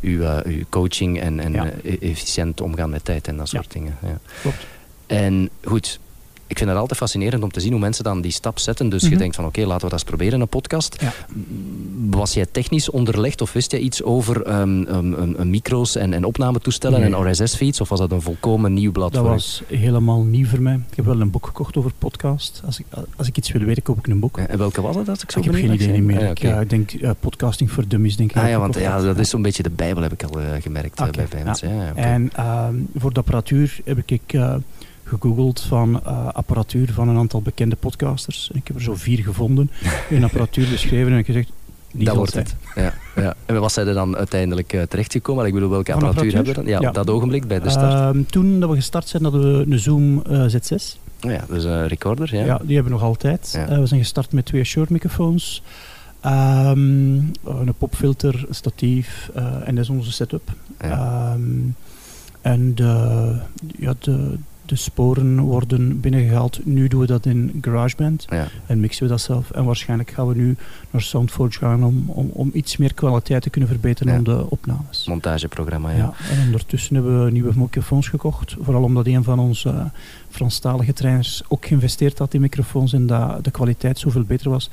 uw, 0.00 0.22
eh, 0.22 0.38
uw 0.56 0.62
coaching 0.68 1.20
en, 1.20 1.40
en 1.40 1.52
Ja. 1.52 1.70
eh, 1.84 2.10
efficiënt 2.10 2.60
omgaan 2.60 2.90
met 2.90 3.04
tijd 3.04 3.28
en 3.28 3.36
dat 3.36 3.48
soort 3.48 3.72
dingen. 3.72 3.96
Ja. 4.02 4.18
Klopt. 4.40 4.66
En 5.06 5.50
goed, 5.64 5.98
ik 6.52 6.58
vind 6.58 6.70
het 6.70 6.78
altijd 6.78 6.98
fascinerend 6.98 7.42
om 7.42 7.50
te 7.52 7.60
zien 7.60 7.70
hoe 7.70 7.80
mensen 7.80 8.04
dan 8.04 8.20
die 8.20 8.30
stap 8.30 8.58
zetten. 8.58 8.88
Dus 8.88 9.02
je 9.02 9.08
Mhm. 9.08 9.18
denkt 9.18 9.36
van 9.36 9.44
oké, 9.44 9.60
laten 9.60 9.74
we 9.74 9.82
dat 9.82 9.92
eens 9.92 10.04
proberen, 10.04 10.40
een 10.40 10.48
podcast. 10.48 10.96
Ja. 11.00 11.12
Was 12.10 12.34
jij 12.34 12.46
technisch 12.52 12.90
onderlegd 12.90 13.40
of 13.40 13.52
wist 13.52 13.70
jij 13.70 13.80
iets 13.80 14.02
over 14.02 14.42
ehm, 14.42 14.82
ehm, 14.82 15.14
ehm, 15.14 15.50
micro's 15.50 15.96
en, 15.96 16.12
en 16.12 16.24
opnametoestellen 16.24 17.00
Nee. 17.00 17.14
en 17.14 17.30
RSS-feeds? 17.30 17.80
Of 17.80 17.88
was 17.88 17.98
dat 17.98 18.12
een 18.12 18.22
volkomen 18.22 18.72
nieuw 18.72 18.92
blad 18.92 19.12
Dat 19.12 19.24
was 19.24 19.62
helemaal 19.66 20.22
nieuw 20.22 20.46
voor 20.46 20.60
mij. 20.62 20.74
Ik 20.90 20.96
heb 20.96 21.04
wel 21.04 21.20
een 21.20 21.30
boek 21.30 21.46
gekocht 21.46 21.76
over 21.76 21.92
podcast. 21.98 22.62
Als 22.66 22.78
ik, 22.78 22.86
als 23.16 23.26
ik 23.28 23.36
iets 23.36 23.52
wil 23.52 23.62
weten, 23.62 23.82
koop 23.82 23.98
ik 23.98 24.06
een 24.06 24.20
boek. 24.20 24.38
En 24.38 24.58
welke 24.58 24.80
was 24.80 24.96
het? 24.96 25.06
Dat 25.06 25.22
ik 25.22 25.30
zo 25.30 25.38
ik 25.38 25.44
heb 25.44 25.54
geen 25.54 25.72
idee 25.72 25.88
zijn? 25.88 26.06
meer. 26.06 26.16
Ah, 26.18 26.22
ik, 26.24 26.30
oké. 26.30 26.48
ja, 26.48 26.60
ik 26.60 26.70
denk 26.70 26.90
podcasting 27.20 27.70
voor 27.70 27.84
dummies. 27.88 28.16
Denk 28.16 28.30
ik 28.30 28.36
Ah 28.36 28.48
ja, 28.48 28.58
want 28.58 28.74
ja, 28.78 29.00
dat 29.00 29.18
is 29.18 29.28
zo'n 29.30 29.42
beetje 29.42 29.62
de 29.62 29.70
Bijbel, 29.70 30.02
heb 30.02 30.12
ik 30.12 30.22
al 30.22 30.40
eh, 30.40 30.46
gemerkt 30.62 31.00
eh, 31.00 31.08
bij, 31.10 31.44
mensen. 31.44 31.74
Ja. 31.74 31.94
En 31.94 32.30
voor 32.96 33.12
de 33.12 33.18
apparatuur 33.20 33.80
heb 33.84 34.02
ik 34.04 34.32
eh, 34.32 34.54
gegoogeld 35.20 35.60
van 35.60 36.00
eh, 36.04 36.28
apparatuur 36.28 36.92
van 36.92 37.08
een 37.08 37.16
aantal 37.16 37.42
bekende 37.42 37.76
podcasters. 37.76 38.48
En 38.52 38.58
ik 38.58 38.66
heb 38.66 38.76
er 38.76 38.82
zo 38.82 38.94
vier 38.94 39.18
gevonden. 39.18 39.70
Een 40.10 40.24
apparatuur 40.24 40.68
beschreven 40.70 41.12
en 41.12 41.18
ik 41.18 41.26
heb 41.26 41.36
gezegd, 41.36 41.52
die 41.92 42.04
dat 42.04 42.16
wordt 42.16 42.34
het. 42.34 42.56
Ja, 42.74 42.94
ja. 43.16 43.34
En 43.46 43.60
wat 43.60 43.72
zijn 43.72 43.86
er 43.86 43.94
dan 43.94 44.16
uiteindelijk 44.16 44.72
eh, 44.72 44.82
terechtgekomen? 44.82 45.46
Ik 45.46 45.54
bedoel, 45.54 45.68
welke 45.70 45.92
apparatuur 45.92 46.34
hebben 46.34 46.54
we 46.54 46.60
dan? 46.60 46.68
Ja, 46.68 46.80
Ja. 46.80 46.88
op 46.88 46.94
dat 46.94 47.10
ogenblik 47.10 47.46
bij 47.46 47.60
de 47.60 47.70
start. 47.70 47.92
Ehm, 48.16 48.22
toen 48.30 48.60
dat 48.60 48.70
we 48.70 48.76
gestart 48.76 49.08
zijn, 49.08 49.22
hadden 49.22 49.58
we 49.58 49.72
een 49.72 49.78
Zoom 49.78 50.22
eh, 50.22 50.44
Z6. 50.48 50.98
Oh 51.26 51.30
ja, 51.30 51.44
dus 51.48 51.64
een 51.64 51.86
recorder, 51.86 52.36
ja. 52.36 52.44
Ja. 52.44 52.58
die 52.62 52.74
hebben 52.74 52.92
we 52.92 52.98
nog 52.98 53.08
altijd. 53.08 53.50
Ja. 53.68 53.80
We 53.80 53.86
zijn 53.86 54.00
gestart 54.00 54.32
met 54.32 54.44
twee 54.44 54.64
Shure 54.64 54.86
microfoons. 54.90 55.62
Ehm, 56.20 57.16
een 57.44 57.74
popfilter, 57.78 58.44
een 58.48 58.54
statief 58.54 59.30
en 59.64 59.74
dat 59.74 59.84
is 59.84 59.90
onze 59.90 60.12
setup. 60.12 60.50
Ja. 60.80 60.90
Ehm, 60.90 61.40
en 62.40 62.74
de, 62.74 63.34
ja, 63.78 63.94
de, 63.98 64.36
de 64.66 64.76
sporen 64.76 65.40
worden 65.40 66.00
binnengehaald. 66.00 66.60
Nu 66.64 66.88
doen 66.88 67.00
we 67.00 67.06
dat 67.06 67.26
in 67.26 67.58
GarageBand 67.60 68.26
Ja. 68.28 68.46
en 68.66 68.80
mixen 68.80 69.02
we 69.04 69.08
dat 69.10 69.20
zelf. 69.20 69.50
En 69.50 69.64
waarschijnlijk 69.64 70.10
gaan 70.10 70.26
we 70.28 70.34
nu 70.34 70.56
naar 70.90 71.02
Soundforge 71.02 71.58
gaan 71.58 71.84
om, 71.84 72.04
om, 72.06 72.30
om 72.32 72.50
iets 72.54 72.76
meer 72.76 72.94
kwaliteit 72.94 73.42
te 73.42 73.50
kunnen 73.50 73.70
verbeteren 73.70 74.12
Ja. 74.12 74.18
om 74.18 74.24
de 74.24 74.50
opnames. 74.50 75.06
Montageprogramma, 75.06 75.90
ja. 75.90 75.96
Ja, 75.96 76.12
en 76.30 76.44
ondertussen 76.46 76.94
hebben 76.94 77.24
we 77.24 77.30
nieuwe 77.30 77.52
microfoons 77.56 78.08
gekocht. 78.08 78.56
Vooral 78.60 78.82
omdat 78.82 79.06
een 79.06 79.24
van 79.24 79.38
onze 79.38 79.90
Franstalige 80.28 80.92
trainers 80.92 81.42
ook 81.48 81.66
geïnvesteerd 81.66 82.18
had 82.18 82.34
in 82.34 82.40
microfoons 82.40 82.92
en 82.92 83.06
dat 83.06 83.44
de 83.44 83.50
kwaliteit 83.50 83.98
zoveel 83.98 84.22
beter 84.24 84.50
was. 84.50 84.70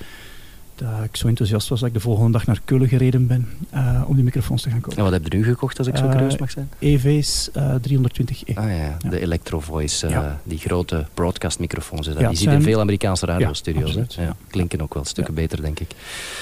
Dat 0.80 1.04
ik 1.04 1.15
zo 1.15 1.28
enthousiast 1.28 1.68
was 1.70 1.80
dat 1.80 1.88
ik 1.88 1.94
de 1.94 2.00
volgende 2.00 2.32
dag 2.32 2.46
naar 2.46 2.62
Keulen 2.65 2.88
gereden 2.88 3.28
ben 3.28 3.48
eh, 3.70 4.04
om 4.08 4.15
die 4.15 4.24
microfoons 4.24 4.62
te 4.62 4.70
gaan 4.70 4.80
kopen. 4.82 4.98
En 4.98 5.04
wat 5.04 5.13
heb 5.13 5.28
je 5.32 5.38
nu 5.38 5.44
gekocht, 5.44 5.78
als 5.78 5.88
ik 5.88 5.98
zo 5.98 6.04
Eh, 6.06 6.12
curieus 6.12 6.38
mag 6.38 6.52
zijn? 6.52 6.70
EV's 6.80 7.50
eh 7.54 7.76
320e. 7.82 8.54
Ah 8.54 8.63
ja, 8.63 8.70
ja. 8.70 8.98
de 9.10 9.20
Electro 9.22 9.60
Voice, 9.60 10.06
eh, 10.08 10.12
Ja. 10.12 10.39
die 10.44 10.58
grote 10.58 11.06
broadcastmicrofoons. 11.13 12.06
hè. 12.06 12.12
Ja, 12.12 12.18
die 12.20 12.28
het 12.28 12.38
ziet 12.38 12.50
in 12.52 12.62
veel 12.62 12.80
Amerikaanse 12.80 13.26
radiostudio's. 13.26 13.96
Hè. 14.15 14.28
klinken 14.48 14.82
ook 14.82 14.94
wel 14.94 15.06
stukken 15.06 15.34
beter, 15.34 15.62
denk 15.62 15.80
ik. 15.80 15.89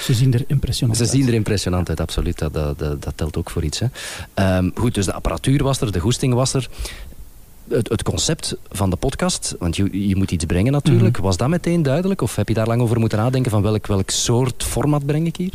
Ze 0.02 0.14
zien 0.14 0.34
er 0.34 0.44
impressionant 0.46 0.98
Ze 0.98 1.04
uit. 1.04 1.12
zien 1.12 1.26
er 1.28 1.34
impressionant 1.34 1.88
uit, 1.88 2.00
absoluut. 2.00 2.38
Dat, 2.38 2.54
dat, 2.54 2.78
dat, 2.78 3.02
dat 3.02 3.12
telt 3.16 3.36
ook 3.36 3.50
voor 3.50 3.64
iets. 3.64 3.78
Hè. 3.78 3.86
Ehm, 4.34 4.70
goed, 4.74 4.94
dus 4.94 5.04
de 5.04 5.12
apparatuur 5.12 5.62
was 5.62 5.80
er, 5.80 5.92
de 5.92 5.98
goesting 6.00 6.34
was 6.34 6.52
er. 6.54 6.68
Het, 7.68 7.88
het 7.88 8.02
concept 8.02 8.56
van 8.70 8.90
de 8.90 8.96
podcast, 8.96 9.56
want 9.58 9.76
je, 9.76 10.08
je 10.08 10.16
moet 10.16 10.30
iets 10.30 10.44
brengen 10.44 10.72
natuurlijk. 10.72 11.16
Mhm. 11.16 11.26
Was 11.26 11.36
dat 11.36 11.48
meteen 11.48 11.82
duidelijk? 11.82 12.20
Of 12.20 12.36
heb 12.36 12.48
je 12.48 12.54
daar 12.54 12.66
lang 12.66 12.80
over 12.80 13.00
moeten 13.00 13.18
nadenken 13.18 13.50
van 13.50 13.62
welk, 13.62 13.86
welk 13.86 14.10
soort 14.10 14.64
format 14.64 15.06
breng 15.06 15.26
ik 15.26 15.36
hier? 15.36 15.52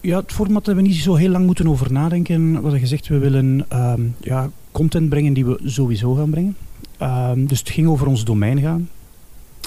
Ja, 0.00 0.20
het 0.20 0.32
format 0.32 0.66
hebben 0.66 0.84
we 0.84 0.90
niet 0.90 1.00
zo 1.00 1.14
heel 1.14 1.30
lang 1.30 1.46
moeten 1.46 1.68
over 1.68 1.92
nadenken. 1.92 2.52
We 2.52 2.60
hadden 2.60 2.80
gezegd, 2.80 3.08
we 3.08 3.18
willen 3.18 3.66
ehm, 3.68 4.00
ja, 4.20 4.50
content 4.72 5.08
brengen 5.08 5.32
die 5.32 5.44
we 5.44 5.60
sowieso 5.64 6.14
gaan 6.14 6.30
brengen. 6.30 6.56
Ehm, 6.98 7.46
dus 7.46 7.58
het 7.58 7.70
ging 7.70 7.88
over 7.88 8.06
ons 8.06 8.24
domein 8.24 8.60
gaan. 8.60 8.88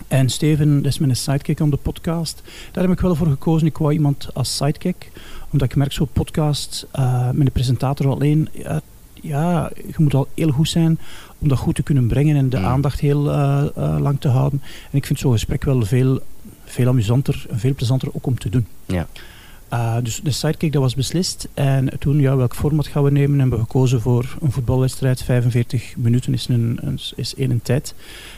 En 0.08 0.30
Steven, 0.30 0.76
dat 0.82 0.92
is 0.92 1.00
mijn 1.00 1.16
sidekick 1.16 1.62
aan 1.62 1.70
de 1.70 1.78
podcast. 1.78 2.42
Daar 2.72 2.84
heb 2.84 2.94
ik 2.94 3.00
wel 3.00 3.16
voor 3.16 3.28
gekozen. 3.28 3.68
Ik 3.68 3.78
wou 3.78 3.94
iemand 3.94 4.30
als 4.34 4.56
sidekick. 4.56 5.12
Omdat 5.52 5.70
ik 5.70 5.76
merk, 5.76 5.92
zo'n 5.92 6.10
podcast 6.14 6.88
eh, 6.92 7.30
met 7.32 7.46
de 7.46 7.52
presentator 7.52 8.10
alleen... 8.10 8.50
Ja, 8.52 8.82
ja, 9.22 9.72
je 9.88 9.94
moet 9.98 10.14
al 10.14 10.28
heel 10.34 10.50
goed 10.50 10.70
zijn 10.70 11.00
om 11.38 11.48
dat 11.48 11.58
goed 11.58 11.76
te 11.76 11.84
kunnen 11.84 12.08
brengen 12.08 12.36
en 12.36 12.50
de 12.50 12.58
Mm. 12.58 12.66
aandacht 12.66 13.00
heel 13.00 13.32
eh, 13.32 13.66
eh, 13.76 14.00
lang 14.00 14.20
te 14.20 14.28
houden. 14.28 14.62
En 14.92 14.98
ik 14.98 15.06
vind 15.06 15.20
zo'n 15.20 15.32
gesprek 15.32 15.64
wel 15.64 15.86
veel, 15.86 16.20
veel 16.66 16.88
amusanter 16.88 17.46
en 17.50 17.60
veel 17.60 17.74
plezanter 17.76 18.10
ook 18.12 18.26
om 18.26 18.38
te 18.40 18.50
doen. 18.50 18.68
Ja. 18.86 19.08
Uh, 19.74 19.96
dus 20.04 20.20
de 20.24 20.32
sidekick 20.32 20.72
dat 20.72 20.82
was 20.82 20.96
beslist. 20.96 21.48
En 21.54 21.90
toen, 22.00 22.20
ja, 22.20 22.36
welk 22.36 22.56
format 22.56 22.88
gaan 22.88 23.04
we 23.04 23.12
nemen? 23.12 23.32
En 23.34 23.40
hebben 23.40 23.58
we 23.60 23.66
gekozen 23.66 24.02
voor 24.02 24.38
een 24.42 24.52
voetbalwedstrijd. 24.52 25.24
45 25.24 25.94
minuten 25.98 26.34
is, 26.34 26.48
een, 26.48 26.78
een, 26.82 27.00
is 27.16 27.36
één 27.36 27.60
tijd. 27.64 27.94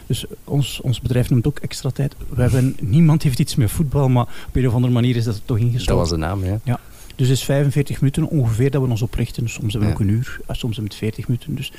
Dus 0.06 0.26
ons, 0.44 0.82
ons 0.82 1.02
bedrijf 1.02 1.30
noemt 1.30 1.48
ook 1.48 1.60
extra 1.60 1.89
tijd. 1.89 2.15
We 2.30 2.42
hebben, 2.42 2.76
niemand 2.82 3.24
heeft 3.24 3.39
iets 3.39 3.56
met 3.56 3.72
voetbal, 3.72 4.10
maar 4.10 4.28
op 4.48 4.56
een 4.56 4.68
of 4.68 4.74
andere 4.74 4.94
manier 4.94 5.15
is 5.15 5.24
dat 5.24 5.36
er 5.36 5.46
toch 5.46 5.58
ingesloten. 5.58 5.86
Dat 5.88 5.98
was 5.98 6.10
de 6.10 6.18
naam, 6.18 6.46
ja. 6.63 6.80
Dus 7.20 7.28
het 7.28 7.38
is 7.38 7.44
45 7.44 8.00
minuten 8.00 8.28
ongeveer 8.30 8.72
dat 8.72 8.82
we 8.82 8.90
ons 8.90 9.02
oprichten. 9.02 9.50
Soms 9.50 9.74
hebben 9.74 9.80
we 9.82 9.86
Ja. 9.86 9.92
ook 9.94 10.00
een 10.00 10.10
uur, 10.16 10.40
eh, 10.48 10.56
soms 10.56 10.76
hebben 10.76 10.84
we 10.84 10.84
het 10.84 10.94
40 10.96 11.28
minuten. 11.28 11.56
Dus 11.56 11.72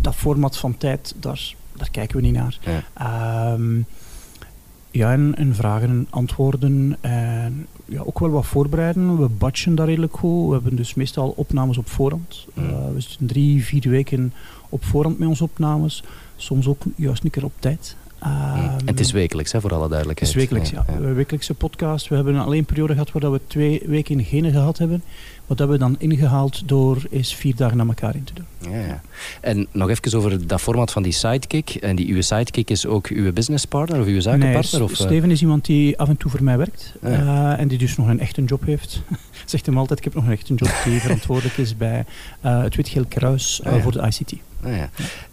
dat 0.00 0.14
format 0.14 0.56
van 0.56 0.76
tijd, 0.76 1.14
daar, 1.20 1.54
daar 1.76 1.90
kijken 1.90 2.16
we 2.16 2.22
niet 2.22 2.34
naar. 2.34 2.58
Ja. 2.64 2.82
Ehm, 3.52 3.80
Ja, 4.94 5.12
en, 5.12 5.34
en 5.36 5.54
vragen 5.54 5.88
en 5.88 6.06
antwoorden. 6.10 6.96
En 7.00 7.66
ja, 7.84 8.00
ook 8.00 8.18
wel 8.18 8.30
wat 8.30 8.46
voorbereiden. 8.46 9.18
We 9.20 9.28
batchen 9.28 9.74
daar 9.74 9.86
redelijk 9.86 10.16
goed. 10.16 10.46
We 10.46 10.52
hebben 10.52 10.76
dus 10.76 10.94
meestal 10.94 11.32
opnames 11.36 11.78
op 11.78 11.88
voorhand. 11.88 12.46
Uh, 12.58 12.64
we 12.94 13.00
zitten 13.00 13.26
drie, 13.26 13.64
vier 13.64 13.88
weken 13.90 14.32
op 14.68 14.84
voorhand 14.84 15.18
met 15.18 15.28
onze 15.28 15.44
opnames. 15.44 16.02
Soms 16.36 16.66
ook 16.66 16.82
juist 16.96 17.24
een 17.24 17.30
keer 17.30 17.44
op 17.44 17.52
tijd. 17.58 17.96
En 18.22 18.86
het 18.88 19.00
is 19.00 19.12
wekelijks, 19.12 19.52
hè, 19.52 19.60
voor 19.60 19.74
alle 19.74 19.88
duidelijkheid. 19.88 20.32
Het 20.32 20.42
is 20.42 20.48
wekelijks, 20.48 20.70
ja. 20.70 20.84
ja. 21.00 21.14
wekelijkse 21.14 21.54
podcast. 21.54 22.08
We 22.08 22.14
hebben 22.14 22.36
alleen 22.36 22.58
een 22.58 22.64
periode 22.64 22.92
gehad 22.92 23.12
waar 23.12 23.32
we 23.32 23.40
twee 23.46 23.82
weken 23.86 24.24
geen 24.24 24.50
gehad 24.50 24.78
hebben. 24.78 25.02
Wat 25.46 25.58
hebben 25.58 25.78
we 25.78 25.84
dan 25.84 25.96
ingehaald 25.98 26.68
door 26.68 27.02
is 27.10 27.34
vier 27.34 27.56
dagen 27.56 27.76
naar 27.76 27.86
elkaar 27.86 28.14
in 28.14 28.24
te 28.24 28.32
doen. 28.34 28.72
Ja, 28.72 28.86
ja. 28.86 29.00
En 29.40 29.66
nog 29.72 29.88
even 29.88 30.18
over 30.18 30.46
dat 30.46 30.60
format 30.60 30.92
van 30.92 31.02
die 31.02 31.12
sidekick. 31.12 31.70
En 31.70 31.96
die 31.96 32.14
uw 32.14 32.20
sidekick 32.20 32.70
is 32.70 32.86
ook 32.86 33.06
uw 33.06 33.32
businesspartner 33.32 34.00
of 34.00 34.06
uw 34.06 34.20
zakenpartner? 34.20 34.80
Nee, 34.80 34.88
of, 34.90 34.96
Steven 34.96 35.30
is 35.30 35.40
iemand 35.40 35.64
die 35.64 35.98
af 35.98 36.08
en 36.08 36.16
toe 36.16 36.30
voor 36.30 36.42
mij 36.42 36.58
werkt. 36.58 36.94
Ja. 37.02 37.08
Uh, 37.52 37.60
en 37.60 37.68
die 37.68 37.78
dus 37.78 37.96
nog 37.96 38.08
een 38.08 38.20
echte 38.20 38.44
job 38.44 38.64
heeft. 38.64 39.02
Zegt 39.44 39.66
hem 39.66 39.78
altijd, 39.78 39.98
ik 39.98 40.04
heb 40.04 40.14
nog 40.14 40.24
een 40.24 40.32
echte 40.32 40.54
job 40.54 40.70
die 40.84 41.00
verantwoordelijk 41.06 41.56
is 41.56 41.76
bij 41.76 42.04
uh, 42.44 42.62
het 42.62 42.76
Wit-Geel 42.76 43.04
Kruis 43.08 43.60
uh, 43.60 43.66
Ah, 43.66 43.76
ja. 43.76 43.82
voor 43.82 43.92
de 43.92 44.00
ICT. 44.00 44.32
Ah, 44.62 44.76
ja. 44.76 44.90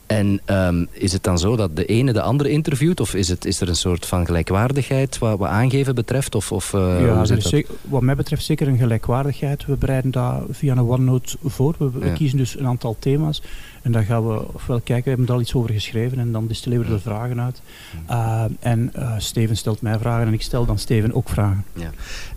En 0.10 0.42
um, 0.46 0.88
is 0.92 1.12
het 1.14 1.24
dan 1.24 1.40
zo 1.40 1.56
dat 1.56 1.76
de 1.76 1.86
ene 1.86 2.14
de 2.14 2.22
andere 2.22 2.50
interviewt? 2.50 3.00
Of 3.00 3.14
is, 3.16 3.28
het, 3.28 3.46
is 3.46 3.62
er 3.62 3.70
een 3.70 3.76
soort 3.76 4.06
van 4.06 4.26
gelijkwaardigheid 4.26 5.18
wat, 5.18 5.38
wat 5.38 5.50
aangeven 5.50 5.96
betreft? 5.96 6.36
Of, 6.36 6.52
of, 6.52 6.74
uh, 6.74 6.82
ja, 7.00 7.22
er 7.22 7.38
is 7.38 7.50
zeker, 7.50 7.74
wat 7.90 8.02
mij 8.02 8.16
betreft 8.16 8.44
zeker 8.44 8.68
een 8.68 8.78
gelijkwaardigheid. 8.78 9.66
We 9.66 9.76
bereiden 9.76 10.12
dat 10.12 10.44
via 10.50 10.72
een 10.72 10.80
OneNote 10.80 11.38
voor. 11.44 11.76
We, 11.78 11.90
we 11.92 12.06
Ja. 12.06 12.14
kiezen 12.14 12.38
dus 12.38 12.60
een 12.60 12.68
aantal 12.68 12.96
thema's. 13.00 13.42
En 13.82 13.92
dan 13.92 14.04
gaan 14.04 14.28
we 14.28 14.54
ofwel 14.54 14.80
kijken, 14.80 15.04
we 15.04 15.10
hebben 15.10 15.28
er 15.28 15.34
al 15.34 15.42
iets 15.42 15.54
over 15.54 15.74
geschreven. 15.74 16.20
En 16.20 16.32
dan 16.32 16.48
distilleren 16.48 16.86
we 16.86 16.92
de 16.94 17.00
vragen 17.00 17.42
uit. 17.42 17.62
Uh, 18.10 18.44
en 18.60 18.92
uh, 18.96 19.14
Steven 19.18 19.58
stelt 19.58 19.82
mij 19.82 20.00
vragen 20.00 20.28
en 20.28 20.34
ik 20.34 20.42
stel 20.42 20.66
dan 20.66 20.80
Steven 20.80 21.14
ook 21.14 21.30
vragen. 21.30 21.66
Ja. 21.74 21.90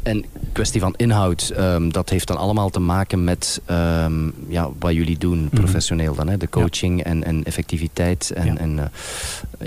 En 0.02 0.24
kwestie 0.52 0.80
van 0.80 0.94
inhoud, 0.96 1.52
um, 1.58 1.92
dat 1.92 2.08
heeft 2.10 2.26
dan 2.26 2.36
allemaal 2.36 2.70
te 2.70 2.80
maken 2.80 3.24
met 3.24 3.60
um, 3.70 4.34
ja, 4.48 4.68
wat 4.78 4.92
jullie 4.92 5.18
doen 5.18 5.40
Mhm. 5.42 5.54
professioneel 5.56 6.14
dan. 6.14 6.28
Hè? 6.28 6.36
De 6.36 6.48
coaching 6.48 6.98
ja. 6.98 7.04
en, 7.04 7.24
en 7.24 7.44
effectiviteit 7.44 8.30
en, 8.30 8.46
Ja. 8.46 8.56
en 8.56 8.76
uh, 8.76 8.82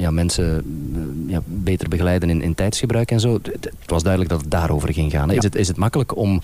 ja, 0.01 0.11
mensen 0.11 0.63
ja, 1.27 1.41
beter 1.45 1.89
begeleiden 1.89 2.29
in, 2.29 2.41
in 2.41 2.55
tijdsgebruik 2.55 3.11
en 3.11 3.19
zo. 3.19 3.33
Het, 3.33 3.71
was 3.85 4.01
duidelijk 4.03 4.31
dat 4.33 4.41
het 4.41 4.51
daarover 4.51 4.93
ging 4.93 5.11
gaan. 5.11 5.29
Hè? 5.29 5.35
Is, 5.35 5.43
het, 5.43 5.55
is 5.55 5.67
het 5.67 5.77
makkelijk 5.77 6.15
om 6.17 6.41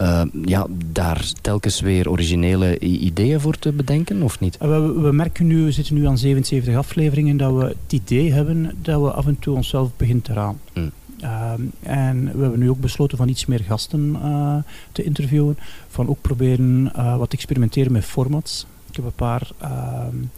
uh, 0.00 0.22
ja, 0.44 0.66
daar 0.86 1.32
telkens 1.40 1.80
weer 1.80 2.10
originele 2.10 2.78
ideeën 2.78 3.40
voor 3.40 3.58
te 3.58 3.72
bedenken 3.72 4.22
of 4.22 4.40
niet? 4.40 4.56
We, 4.58 4.92
we, 4.92 5.12
merken 5.12 5.46
nu, 5.46 5.64
we 5.64 5.72
zitten 5.72 5.94
nu 5.94 6.06
aan 6.06 6.18
77 6.18 6.76
afleveringen, 6.76 7.36
dat 7.36 7.52
we 7.54 7.64
het 7.64 7.92
idee 7.92 8.32
hebben 8.32 8.76
dat 8.82 9.00
we 9.00 9.10
af 9.10 9.26
en 9.26 9.38
toe 9.38 9.56
onszelf 9.56 9.90
beginnen 9.96 10.24
te 10.24 10.32
raam. 10.32 10.58
Mm. 10.74 10.90
Uh, 11.20 11.52
en 11.82 12.24
we 12.24 12.42
hebben 12.42 12.58
nu 12.58 12.70
ook 12.70 12.80
besloten 12.80 13.18
van 13.18 13.28
iets 13.28 13.46
meer 13.46 13.60
gasten 13.60 14.16
uh, 14.22 14.56
te 14.92 15.02
interviewen. 15.02 15.58
Van 15.88 16.08
ook 16.08 16.20
proberen 16.20 16.92
uh, 16.96 17.16
wat 17.16 17.30
te 17.30 17.36
experimenteren 17.36 17.92
met 17.92 18.04
formats. 18.04 18.66
Ik 18.88 18.96
heb 18.96 19.04
een 19.04 19.12
paar 19.12 19.50
um, 19.62 20.30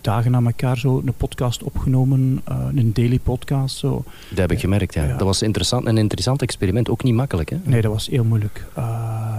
dagen 0.00 0.30
na 0.30 0.40
elkaar 0.44 0.78
zo 0.78 1.02
een 1.04 1.14
podcast 1.16 1.62
opgenomen, 1.62 2.42
uh, 2.48 2.56
een 2.74 2.92
daily 2.92 3.18
podcast. 3.18 3.76
Zo. 3.76 4.04
Dat 4.28 4.38
heb 4.38 4.52
ik 4.52 4.60
gemerkt, 4.60 4.94
ja. 4.94 5.04
ja. 5.04 5.16
Dat 5.16 5.26
was 5.26 5.42
interessant, 5.42 5.86
een 5.86 5.98
interessant 5.98 6.42
experiment, 6.42 6.88
ook 6.88 7.02
niet 7.02 7.14
makkelijk. 7.14 7.50
Hè? 7.50 7.56
Nee, 7.62 7.80
dat 7.80 7.92
was 7.92 8.06
heel 8.06 8.24
moeilijk. 8.24 8.64
Uh, 8.78 8.84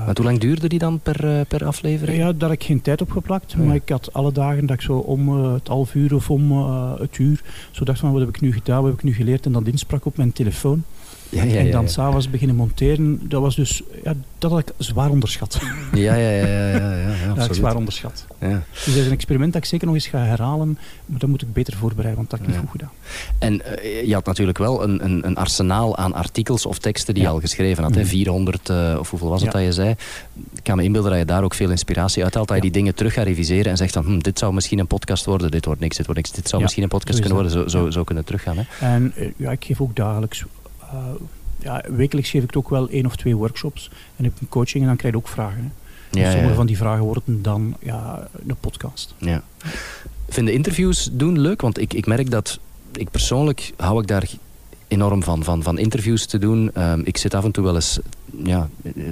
maar 0.06 0.16
hoe 0.16 0.26
lang 0.26 0.40
duurde 0.40 0.68
die 0.68 0.80
dan 0.80 1.00
per, 1.00 1.26
uh, 1.26 1.42
per 1.48 1.66
aflevering? 1.66 2.18
Ja, 2.18 2.32
daar 2.34 2.50
heb 2.50 2.60
ik 2.60 2.66
geen 2.66 2.82
tijd 2.82 3.02
op 3.02 3.12
geplakt. 3.12 3.52
Ja. 3.52 3.64
Maar 3.64 3.76
ik 3.76 3.90
had 3.90 4.14
alle 4.14 4.32
dagen 4.32 4.66
dat 4.66 4.76
ik 4.76 4.82
zo 4.82 4.98
om 4.98 5.38
uh, 5.38 5.54
het 5.54 5.68
half 5.68 5.96
uur 5.96 6.16
of 6.16 6.30
om 6.30 6.68
het 7.00 7.18
uur 7.18 7.42
zo 7.72 7.84
dacht 7.84 8.00
van 8.00 8.12
wat 8.12 8.20
heb 8.20 8.30
ik 8.30 8.42
nu 8.42 8.54
gedaan, 8.54 8.82
wat 8.82 8.92
heb 8.92 9.00
ik 9.00 9.06
nu 9.06 9.14
geleerd 9.14 9.46
en 9.46 9.52
dat 9.52 9.68
insprak 9.68 10.06
op 10.06 10.18
mijn 10.18 10.34
telefoon. 10.34 10.84
Ja, 11.32 11.44
ja, 11.44 11.56
en 11.56 11.72
dan 11.72 11.90
s'avonds 11.90 12.30
beginnen 12.30 12.56
monteren, 12.56 13.30
dat 13.30 13.42
was 13.42 13.56
dus, 13.56 13.82
ja, 14.04 14.14
dat 14.38 14.52
had 14.52 14.60
ik 14.60 14.72
zwaar 14.78 15.10
onderschat. 15.10 15.60
Ja, 15.94 16.16
ja, 16.16 16.30
ja, 16.30 16.46
ja, 16.46 16.68
ja, 16.70 16.96
ja 16.96 17.28
dat 17.28 17.38
had 17.38 17.48
ik 17.48 17.54
zwaar 17.54 17.76
onderschat. 17.76 18.26
Ja. 18.40 18.64
Dus 18.72 18.86
dat 18.86 18.96
is 18.96 19.06
een 19.06 19.12
experiment 19.12 19.54
dat 19.54 19.62
ik 19.62 19.68
zeker 19.68 19.86
nog 19.86 19.96
eens 19.96 20.08
ga 20.08 20.18
herhalen, 20.18 20.78
maar 21.06 21.20
dat 21.20 21.30
moet 21.30 21.42
ik 21.42 21.54
beter 21.54 21.74
voorbereiden, 21.74 22.16
want 22.16 22.30
dat 22.30 22.40
heb 22.40 22.48
ik 22.48 22.54
niet 22.54 22.64
goed 22.64 22.72
gedaan. 22.72 22.92
En 23.40 23.62
uh, 23.84 24.08
je 24.08 24.14
had 24.14 24.26
natuurlijk 24.26 24.58
wel 24.58 24.84
een, 24.84 25.04
een, 25.04 25.26
een, 25.26 25.36
arsenaal 25.36 25.98
aan 25.98 26.14
artikels 26.14 26.66
of 26.66 26.78
teksten 26.78 27.14
die 27.14 27.24
je 27.24 27.30
al 27.30 27.40
geschreven 27.40 27.84
had. 27.84 27.96
Hè? 27.96 28.02
Mhm. 28.02 28.10
400, 28.10 28.70
uh, 28.70 28.96
of 29.00 29.10
hoeveel 29.10 29.30
was 29.30 29.42
het 29.42 29.52
dat 29.52 29.62
je 29.62 29.72
zei? 29.72 29.90
Ik 30.56 30.64
kan 30.64 30.78
me 30.78 30.84
inbeelden 30.84 31.12
dat 31.12 31.20
je 31.20 31.26
daar 31.26 31.44
ook 31.44 31.54
veel 31.54 31.70
inspiratie 31.70 32.24
uithaalt. 32.24 32.48
Dat 32.48 32.58
je 32.58 32.64
die 32.64 32.72
dingen 32.72 32.96
terug 32.96 33.14
gaat 33.14 33.26
reviseren 33.26 33.72
en 33.72 33.78
zegt 33.78 33.94
dan, 33.94 34.04
hm, 34.04 34.20
dit 34.20 34.40
zou 34.40 34.54
misschien 34.54 34.80
een 34.80 34.88
podcast 34.88 35.26
worden, 35.26 35.52
dit 35.52 35.66
wordt 35.66 35.82
niks, 35.82 35.98
dit 35.98 36.06
wordt 36.06 36.22
niks. 36.22 36.36
Dit 36.36 36.50
zou 36.50 36.62
misschien 36.62 36.84
een 36.84 36.90
podcast 36.90 37.20
kunnen 37.20 37.38
worden, 37.38 37.70
zo, 37.70 37.90
zo, 37.90 38.04
kunnen 38.04 38.26
teruggaan. 38.26 38.58
Hè? 38.58 38.88
En 38.88 39.14
uh, 39.18 39.32
ja, 39.36 39.52
ik 39.52 39.66
geef 39.66 39.82
ook 39.82 39.96
dagelijks, 39.96 40.44
ja, 41.58 41.84
wekelijks 41.90 42.30
geef 42.30 42.44
ik 42.44 42.58
ook 42.58 42.70
wel 42.70 42.90
één 42.90 43.06
of 43.06 43.16
twee 43.16 43.36
workshops 43.36 43.92
en 44.16 44.24
heb 44.24 44.34
ik 44.34 44.42
een 44.42 44.50
coaching 44.50 44.82
en 44.82 44.88
dan 44.88 44.98
krijg 44.98 45.14
je 45.14 45.20
ook 45.20 45.28
vragen. 45.28 45.64
Hè. 45.64 45.70
Ja, 46.20 46.26
en 46.26 46.32
sommige 46.32 46.50
ja. 46.50 46.56
van 46.56 46.66
die 46.66 46.78
vragen 46.78 47.04
worden 47.04 47.42
dan 47.42 47.76
ja, 47.80 48.28
een 48.48 48.56
podcast. 48.60 49.16
Ja. 49.18 49.44
Vinden 50.30 50.54
interviews 50.54 51.10
doen 51.12 51.40
leuk? 51.40 51.62
Want 51.62 51.80
ik, 51.80 51.94
ik 51.94 52.06
merk 52.06 52.32
dat, 52.32 52.60
ik 52.94 53.10
persoonlijk 53.10 53.74
hou 53.78 54.02
ik 54.02 54.08
daar 54.08 54.30
enorm 54.88 55.24
van, 55.24 55.44
van, 55.44 55.64
van 55.64 55.78
interviews 55.78 56.26
te 56.26 56.38
doen. 56.38 56.72
Um, 56.78 57.02
ik 57.06 57.18
zit 57.18 57.34
af 57.34 57.44
en 57.44 57.52
toe 57.52 57.64
wel 57.64 57.76
eens 57.76 58.00
ja, 58.44 58.70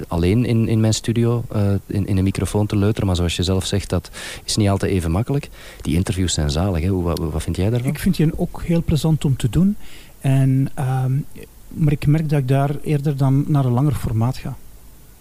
alleen 0.08 0.44
in, 0.44 0.68
in 0.68 0.80
mijn 0.80 0.94
studio 0.94 1.44
uh, 1.56 1.72
in, 1.86 2.06
in 2.06 2.16
een 2.16 2.24
microfoon 2.24 2.66
te 2.66 2.76
leuteren. 2.76 3.06
Maar 3.06 3.16
zoals 3.16 3.36
je 3.36 3.42
zelf 3.42 3.66
zegt, 3.66 3.88
dat 3.88 4.10
is 4.44 4.56
niet 4.56 4.68
altijd 4.68 4.92
even 4.92 5.10
makkelijk. 5.10 5.48
Die 5.80 5.94
interviews 5.94 6.34
zijn 6.34 6.50
zalig. 6.50 6.82
Hè? 6.82 6.88
Hoe, 6.88 7.02
wat, 7.02 7.18
wat 7.18 7.42
vind 7.42 7.56
jij 7.56 7.70
daarvan? 7.70 7.90
Ik 7.90 7.98
vind 7.98 8.16
die 8.16 8.38
ook 8.38 8.62
heel 8.62 8.82
plezant 8.82 9.24
om 9.24 9.36
te 9.36 9.48
doen. 9.48 9.76
En, 10.20 10.70
um, 10.78 11.24
maar 11.72 11.92
ik 11.92 12.06
merk 12.06 12.28
dat 12.28 12.38
ik 12.38 12.48
daar 12.48 12.70
eerder 12.82 13.16
dan 13.16 13.44
naar 13.48 13.64
een 13.64 13.72
langer 13.72 13.94
formaat 13.94 14.36
ga. 14.36 14.56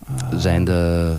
Uh, 0.09 0.39
zijn 0.39 0.63
de 0.65 1.15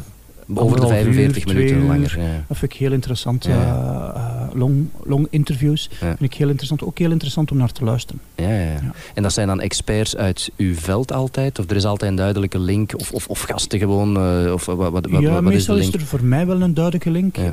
over 0.55 0.81
de 0.81 0.87
45 0.87 1.45
uur, 1.45 1.55
minuten 1.55 1.77
uur, 1.77 1.85
langer. 1.85 2.19
Ja. 2.19 2.45
Dat 2.49 2.57
vind 2.57 2.73
ik 2.73 2.79
heel 2.79 2.93
interessant. 2.93 3.45
Ja. 3.45 4.13
Uh, 4.17 4.55
long, 4.55 4.89
long 5.05 5.27
interviews 5.31 5.89
ja. 5.91 5.97
vind 5.99 6.33
ik 6.33 6.35
heel 6.35 6.49
interessant. 6.49 6.85
Ook 6.85 6.99
heel 6.99 7.11
interessant 7.11 7.51
om 7.51 7.57
naar 7.57 7.73
te 7.73 7.85
luisteren. 7.85 8.21
Ja, 8.35 8.49
ja, 8.49 8.71
ja. 8.71 8.93
En 9.15 9.23
dat 9.23 9.33
zijn 9.33 9.47
dan 9.47 9.61
experts 9.61 10.17
uit 10.17 10.51
uw 10.57 10.75
veld 10.75 11.13
altijd? 11.13 11.59
Of 11.59 11.71
er 11.71 11.77
is 11.77 11.85
altijd 11.85 12.11
een 12.11 12.17
duidelijke 12.17 12.59
link? 12.59 12.95
Of, 12.97 13.13
of, 13.13 13.29
of 13.29 13.41
gasten 13.43 13.79
gewoon? 13.79 14.17
Uh, 14.45 14.53
of, 14.53 14.67
wat, 14.67 14.77
wat, 14.77 15.07
wat, 15.07 15.23
ja, 15.23 15.31
wat 15.31 15.43
meestal 15.43 15.77
is, 15.77 15.89
is, 15.89 15.95
er 15.95 16.01
voor 16.01 16.25
mij 16.25 16.47
wel 16.47 16.61
een 16.61 16.75
duidelijke 16.75 17.11
link. 17.11 17.37
Uh, 17.37 17.47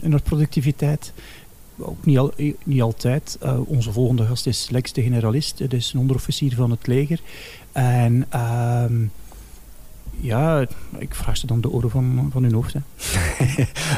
naar 0.00 0.22
productiviteit. 0.22 1.12
Ook 1.78 2.04
niet, 2.04 2.18
al, 2.18 2.32
niet 2.64 2.82
altijd. 2.82 3.38
Uh, 3.44 3.68
onze 3.68 3.92
volgende 3.92 4.26
gast 4.26 4.46
is 4.46 4.68
Lex 4.70 4.92
de 4.92 5.02
Generalist. 5.02 5.58
Dat 5.58 5.72
is 5.72 5.92
een 5.92 6.00
onderofficier 6.00 6.54
van 6.54 6.70
het 6.70 6.86
leger. 6.86 7.20
En... 7.72 8.26
Ja, 10.20 10.66
ik 10.98 11.14
vraag 11.14 11.36
ze 11.36 11.46
dan 11.46 11.60
de 11.60 11.70
oren 11.70 11.90
van, 11.90 12.28
van 12.32 12.42
hun 12.42 12.52
hoofd. 12.52 12.74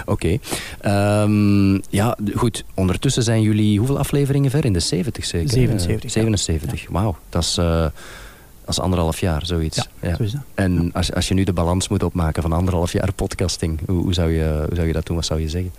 Oké. 0.07 0.39
Okay. 0.85 1.23
Um, 1.23 1.83
ja, 1.91 2.17
goed. 2.35 2.65
Ondertussen 2.75 3.23
zijn 3.23 3.43
jullie 3.43 3.79
hoeveel 3.79 3.99
afleveringen 3.99 4.51
ver? 4.51 4.65
In 4.65 4.73
de 4.73 4.81
70 4.81 5.25
zeker? 5.25 5.49
77. 5.49 6.05
Uh, 6.05 6.11
77. 6.11 6.83
Ja. 6.83 6.87
Wauw, 6.91 7.17
dat 7.29 7.43
is... 7.43 7.59
Uh, 7.59 7.87
dat 8.65 8.77
is 8.77 8.83
anderhalf 8.83 9.21
jaar, 9.21 9.47
zoiets. 9.47 9.89
Ja. 10.01 10.17
Zo. 10.27 10.39
En 10.55 10.91
als, 10.93 11.13
als 11.13 11.29
je 11.29 11.35
nu 11.35 11.45
de 11.45 11.53
balans 11.53 11.89
moet 11.89 12.03
opmaken 12.03 12.43
van 12.43 12.53
anderhalf 12.53 12.93
jaar 12.93 13.13
podcasting, 13.13 13.81
hoe, 13.87 14.03
hoe, 14.03 14.15
zou 14.15 14.31
je, 14.31 14.65
hoe 14.67 14.75
zou 14.75 14.87
je 14.87 14.93
dat 14.93 15.07
doen? 15.07 15.17
Wat 15.17 15.25
zou 15.25 15.41
je 15.41 15.49
zeggen? 15.49 15.73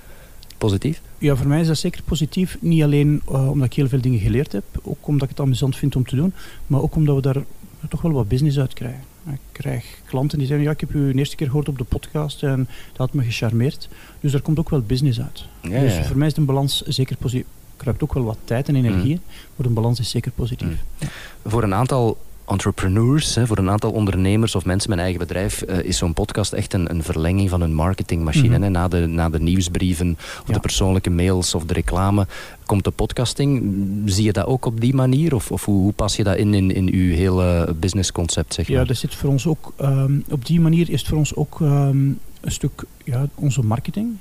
Positief? 0.59 1.01
Ja, 1.17 1.35
voor 1.35 1.47
mij 1.47 1.59
is 1.59 1.67
dat 1.67 1.77
zeker 1.77 2.01
positief. 2.03 2.57
Niet 2.61 2.83
alleen 2.83 3.21
uh, 3.31 3.49
omdat 3.49 3.65
ik 3.67 3.73
heel 3.73 3.87
veel 3.87 4.01
dingen 4.01 4.19
geleerd 4.19 4.51
heb, 4.51 4.63
ook 4.81 5.07
omdat 5.07 5.23
ik 5.23 5.29
het 5.37 5.45
amusant 5.45 5.75
vind 5.75 5.95
om 5.95 6.05
te 6.05 6.15
doen, 6.15 6.33
maar 6.67 6.81
ook 6.81 6.95
omdat 6.95 7.15
we 7.15 7.21
daar 7.21 7.43
toch 7.89 8.01
wel 8.01 8.11
wat 8.11 8.27
business 8.27 8.59
uit 8.59 8.73
krijgen. 8.73 9.01
Ik 9.31 9.39
krijg 9.51 9.85
klanten 10.05 10.37
die 10.37 10.47
zeggen, 10.47 10.65
ja, 10.65 10.71
ik 10.71 10.79
heb 10.79 10.93
u 10.93 11.09
een 11.09 11.17
eerste 11.17 11.35
keer 11.35 11.47
gehoord 11.47 11.69
op 11.69 11.77
de 11.77 11.83
podcast 11.83 12.43
en 12.43 12.57
dat 12.89 12.97
had 12.97 13.13
me 13.13 13.23
gecharmeerd. 13.23 13.89
Dus 14.19 14.31
daar 14.31 14.41
komt 14.41 14.59
ook 14.59 14.69
wel 14.69 14.81
business 14.81 15.21
uit. 15.21 15.45
Ja, 15.61 15.79
dus 15.79 15.95
ja. 15.95 16.03
voor 16.03 16.17
mij 16.17 16.27
is 16.27 16.33
de 16.33 16.41
balans 16.41 16.81
zeker 16.81 17.17
positief. 17.17 17.45
Kruipt 17.77 18.03
ook 18.03 18.13
wel 18.13 18.23
wat 18.23 18.37
tijd 18.43 18.67
en 18.67 18.75
energie, 18.75 19.15
Mm. 19.15 19.21
maar 19.55 19.67
de 19.67 19.73
balans 19.73 19.99
is 19.99 20.09
zeker 20.09 20.31
positief. 20.31 20.67
Mm. 20.67 21.07
Voor 21.45 21.63
een 21.63 21.73
aantal 21.73 22.17
entrepreneurs, 22.49 23.35
hè, 23.35 23.47
voor 23.47 23.57
een 23.57 23.69
aantal 23.69 23.91
ondernemers 23.91 24.55
of 24.55 24.65
mensen 24.65 24.89
met 24.89 24.97
een 24.97 25.03
eigen 25.03 25.27
bedrijf, 25.27 25.63
uh, 25.69 25.83
is 25.83 25.97
zo'n 25.97 26.13
podcast 26.13 26.53
echt 26.53 26.73
een, 26.73 26.89
een, 26.89 27.03
verlenging 27.03 27.49
van 27.49 27.61
hun 27.61 27.73
marketingmachine. 27.73 28.53
Mhm. 28.53 28.61
Hè. 28.61 28.69
Na, 28.69 28.87
de, 28.87 29.07
na 29.07 29.29
de 29.29 29.39
nieuwsbrieven 29.39 30.17
of 30.19 30.47
Ja. 30.47 30.53
de 30.53 30.59
persoonlijke 30.59 31.09
mails 31.09 31.55
of 31.55 31.65
de 31.65 31.73
reclame 31.73 32.27
komt 32.65 32.83
de 32.83 32.91
podcasting. 32.91 33.73
Zie 34.05 34.23
je 34.23 34.33
dat 34.33 34.45
ook 34.45 34.65
op 34.65 34.81
die 34.81 34.93
manier? 34.93 35.35
Of, 35.35 35.51
of 35.51 35.65
hoe, 35.65 35.81
hoe, 35.81 35.93
pas 35.93 36.15
je 36.15 36.23
dat 36.23 36.35
in, 36.35 36.53
in, 36.53 36.71
in 36.71 36.93
uw 36.93 37.13
hele 37.13 37.75
businessconcept? 37.79 38.53
Zeg 38.53 38.69
maar? 38.69 38.77
Ja, 38.77 38.85
dat 38.85 38.97
zit 38.97 39.15
voor 39.15 39.29
ons 39.29 39.47
ook, 39.47 39.73
um, 39.81 40.23
op 40.29 40.45
die 40.45 40.59
manier 40.59 40.89
is 40.89 40.99
het 40.99 41.09
voor 41.09 41.17
ons 41.17 41.35
ook 41.35 41.59
um, 41.59 42.19
een 42.41 42.51
stuk 42.51 42.83
ja, 43.03 43.27
onze 43.35 43.63
marketing. 43.63 44.17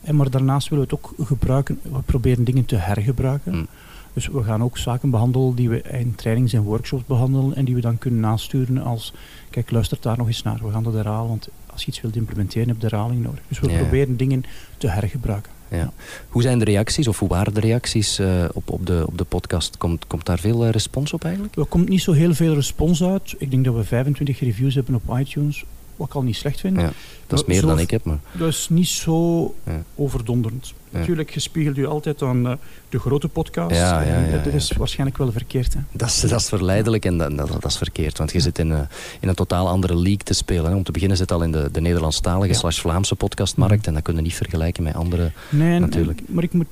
En 0.00 0.16
maar 0.16 0.30
daarnaast 0.30 0.68
willen 0.68 0.88
we 0.88 0.94
het 0.94 1.04
ook 1.04 1.26
gebruiken. 1.26 1.80
We 1.82 2.02
proberen 2.04 2.44
dingen 2.44 2.64
te 2.64 2.76
hergebruiken. 2.76 3.54
Mm. 3.54 3.66
Dus 4.12 4.26
we 4.26 4.42
gaan 4.42 4.62
ook 4.62 4.78
zaken 4.78 5.10
behandelen 5.10 5.54
die 5.54 5.68
we 5.68 5.82
in 5.82 6.14
trainings 6.14 6.52
en 6.52 6.62
workshops 6.62 7.04
behandelen 7.06 7.54
en 7.56 7.64
die 7.64 7.74
we 7.74 7.80
dan 7.80 7.98
kunnen 7.98 8.20
nasturen 8.20 8.78
als, 8.78 9.12
kijk, 9.50 9.70
luister 9.70 9.98
daar 10.00 10.16
nog 10.18 10.26
eens 10.26 10.42
naar, 10.42 10.58
we 10.62 10.70
gaan 10.70 10.82
dat 10.82 10.92
herhalen, 10.92 11.28
want 11.28 11.48
als 11.72 11.82
je 11.82 11.88
iets 11.88 12.00
wilt 12.00 12.16
implementeren 12.16 12.68
heb 12.68 12.76
je 12.80 12.86
herhaling 12.86 13.22
nodig. 13.22 13.40
Dus 13.48 13.60
we 13.60 13.70
Ja. 13.70 13.78
proberen 13.78 14.16
dingen 14.16 14.44
te 14.78 14.88
hergebruiken. 14.88 15.52
ja. 15.68 15.92
Hoe 16.28 16.42
zijn 16.42 16.58
de 16.58 16.64
reacties, 16.64 17.08
of 17.08 17.18
hoe 17.18 17.28
waren 17.28 17.54
de 17.54 17.60
reacties 17.60 18.20
uh, 18.20 18.44
op, 18.52 18.70
op, 18.70 18.86
de, 18.86 19.04
op 19.06 19.18
de 19.18 19.24
podcast? 19.24 19.76
Komt, 19.76 20.06
komt 20.06 20.26
daar 20.26 20.38
veel 20.38 20.64
uh, 20.64 20.70
respons 20.70 21.12
op 21.12 21.24
eigenlijk? 21.24 21.56
Er 21.56 21.64
komt 21.66 21.88
niet 21.88 22.00
zo 22.02 22.12
heel 22.12 22.34
veel 22.34 22.54
respons 22.54 23.02
uit. 23.02 23.34
Ik 23.38 23.50
denk 23.50 23.64
dat 23.64 23.74
we 23.74 23.84
25 23.84 24.40
reviews 24.40 24.74
hebben 24.74 24.94
op 24.94 25.18
iTunes, 25.18 25.64
wat 25.96 26.08
ik 26.08 26.14
al 26.14 26.22
niet 26.22 26.36
slecht 26.36 26.60
vind. 26.60 26.76
Ja, 26.76 26.92
dat 27.26 27.38
is 27.38 27.44
meer 27.44 27.60
zo, 27.60 27.66
dan 27.66 27.78
ik 27.78 27.90
heb, 27.90 28.04
maar... 28.04 28.18
Dat 28.32 28.48
is 28.48 28.66
niet 28.70 28.88
zo 28.88 29.54
ja. 29.66 29.82
overdonderend. 29.94 30.72
Natuurlijk, 30.90 31.30
je 31.30 31.40
spiegelt 31.40 31.76
je 31.76 31.86
altijd 31.86 32.22
aan 32.22 32.46
uh, 32.46 32.52
de 32.88 32.98
grote 32.98 33.28
podcast. 33.28 33.76
Ja, 33.76 34.00
ja, 34.00 34.18
ja, 34.18 34.38
dat 34.38 34.52
is 34.52 34.72
waarschijnlijk 34.72 35.18
wel 35.18 35.32
verkeerd. 35.32 35.74
Hè? 35.74 35.80
Dat, 35.92 36.08
is, 36.08 36.20
dat 36.20 36.40
is 36.40 36.48
verleidelijk 36.48 37.04
en 37.04 37.18
dat, 37.18 37.36
dat, 37.36 37.48
dat 37.48 37.64
is 37.64 37.76
verkeerd. 37.76 38.18
Want 38.18 38.32
je 38.32 38.40
zit 38.40 38.58
in, 38.58 38.70
uh, 38.70 38.80
in 39.20 39.28
een 39.28 39.34
totaal 39.34 39.68
andere 39.68 39.94
league 39.94 40.16
te 40.16 40.34
spelen. 40.34 40.70
Hè. 40.70 40.76
Om 40.76 40.82
te 40.82 40.92
beginnen 40.92 41.16
zit 41.16 41.32
al 41.32 41.42
in 41.42 41.52
de, 41.52 41.68
de 41.72 41.80
Nederlandstalige 41.80 42.54
slash 42.54 42.80
Vlaamse 42.80 43.14
podcastmarkt. 43.14 43.80
Mm. 43.80 43.84
En 43.84 43.94
dat 43.94 44.02
kun 44.02 44.16
je 44.16 44.22
niet 44.22 44.34
vergelijken 44.34 44.82
met 44.82 44.94
andere 44.94 45.32
nee, 45.48 45.78
natuurlijk. 45.78 46.20
maar 46.26 46.44
ik 46.44 46.52
moet 46.52 46.66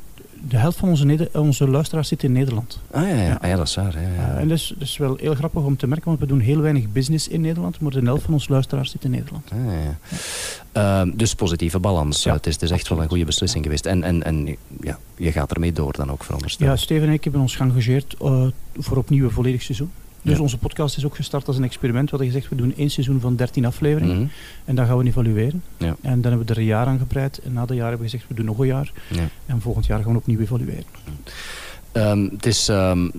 de 0.49 0.57
helft 0.57 0.79
van 0.79 0.89
onze, 0.89 1.05
Neder 1.05 1.29
onze 1.33 1.69
luisteraars 1.69 2.09
zit 2.09 2.23
in 2.23 2.33
Nederland. 2.33 2.81
Ah 2.91 3.09
ja, 3.09 3.15
ja. 3.15 3.39
Ah, 3.41 3.49
ja 3.49 3.57
dat 3.57 3.69
is 3.69 3.75
waar. 3.75 4.01
Ja, 4.01 4.09
ja. 4.09 4.35
Uh, 4.35 4.41
en 4.41 4.49
dat 4.49 4.59
is, 4.59 4.75
dat 4.79 4.89
is 4.89 4.97
wel 4.97 5.17
heel 5.17 5.35
grappig 5.35 5.63
om 5.63 5.77
te 5.77 5.87
merken, 5.87 6.07
want 6.07 6.21
we 6.21 6.27
doen 6.27 6.41
heel 6.41 6.61
weinig 6.61 6.93
business 6.93 7.29
in 7.29 7.41
Nederland, 7.41 7.81
maar 7.81 7.93
de 7.93 8.01
helft 8.01 8.23
van 8.23 8.33
onze 8.33 8.53
luisteraars 8.53 8.91
zit 8.91 9.05
in 9.05 9.11
Nederland. 9.11 9.51
Ah, 9.53 9.59
ja. 10.73 11.05
Uh, 11.07 11.13
dus 11.15 11.35
positieve 11.35 11.79
balans. 11.79 12.25
het, 12.25 12.47
is, 12.47 12.55
het 12.55 12.63
is 12.63 12.71
echt 12.71 12.89
wel 12.89 13.03
een 13.03 13.09
goede 13.09 13.25
beslissing 13.25 13.65
geweest. 13.65 13.87
En, 13.87 14.03
en, 14.03 14.23
en 14.23 14.57
ja, 14.81 14.99
je 15.17 15.33
gaat 15.33 15.53
ermee 15.53 15.73
door 15.73 15.93
dan 15.93 16.11
ook, 16.11 16.25
veronderstel 16.25 16.67
Ja, 16.67 16.77
Steven 16.77 17.09
en 17.09 17.13
ik 17.13 17.25
hebben 17.25 17.43
ons 17.43 17.57
geëngageerd 17.57 18.17
uh, 18.23 18.47
voor 18.77 18.97
opnieuw 18.97 19.25
een 19.25 19.31
volledig 19.31 19.63
seizoen. 19.63 19.91
Dus 20.23 20.37
ja. 20.37 20.43
onze 20.43 20.59
podcast 20.59 20.97
is 20.97 21.05
ook 21.05 21.17
gestart 21.17 21.47
als 21.47 21.57
een 21.57 21.65
experiment. 21.65 22.11
We 22.11 22.17
hadden 22.17 22.33
gezegd, 22.33 22.49
we 22.49 22.57
doen 22.57 22.77
één 22.77 22.91
seizoen 22.91 23.21
van 23.21 23.37
13 23.37 23.65
afleveringen. 23.65 24.17
Mm 24.17 24.21
-hmm. 24.21 24.31
En 24.65 24.75
dan 24.75 24.87
gaan 24.87 24.99
we 24.99 25.05
evalueren. 25.05 25.63
Ja. 25.77 25.97
En 26.01 26.21
dan 26.21 26.31
hebben 26.31 26.47
we 26.47 26.53
er 26.53 26.59
een 26.59 26.65
jaar 26.65 26.87
aan 26.87 26.99
gebreid. 26.99 27.39
En 27.39 27.53
na 27.53 27.67
dat 27.67 27.77
jaar 27.77 27.89
hebben 27.89 28.07
we 28.07 28.11
gezegd, 28.11 28.29
we 28.29 28.35
doen 28.35 28.45
nog 28.45 28.59
een 28.59 28.67
jaar. 28.67 28.93
Ja. 29.09 29.29
En 29.47 29.61
volgend 29.61 29.87
jaar 29.87 30.03
gaan 30.03 30.13
we 30.13 30.19
opnieuw 30.19 30.41
evalueren. 30.41 30.85
Um, 31.93 32.29
het, 32.33 32.47
is, 32.47 32.69
um, 32.69 33.11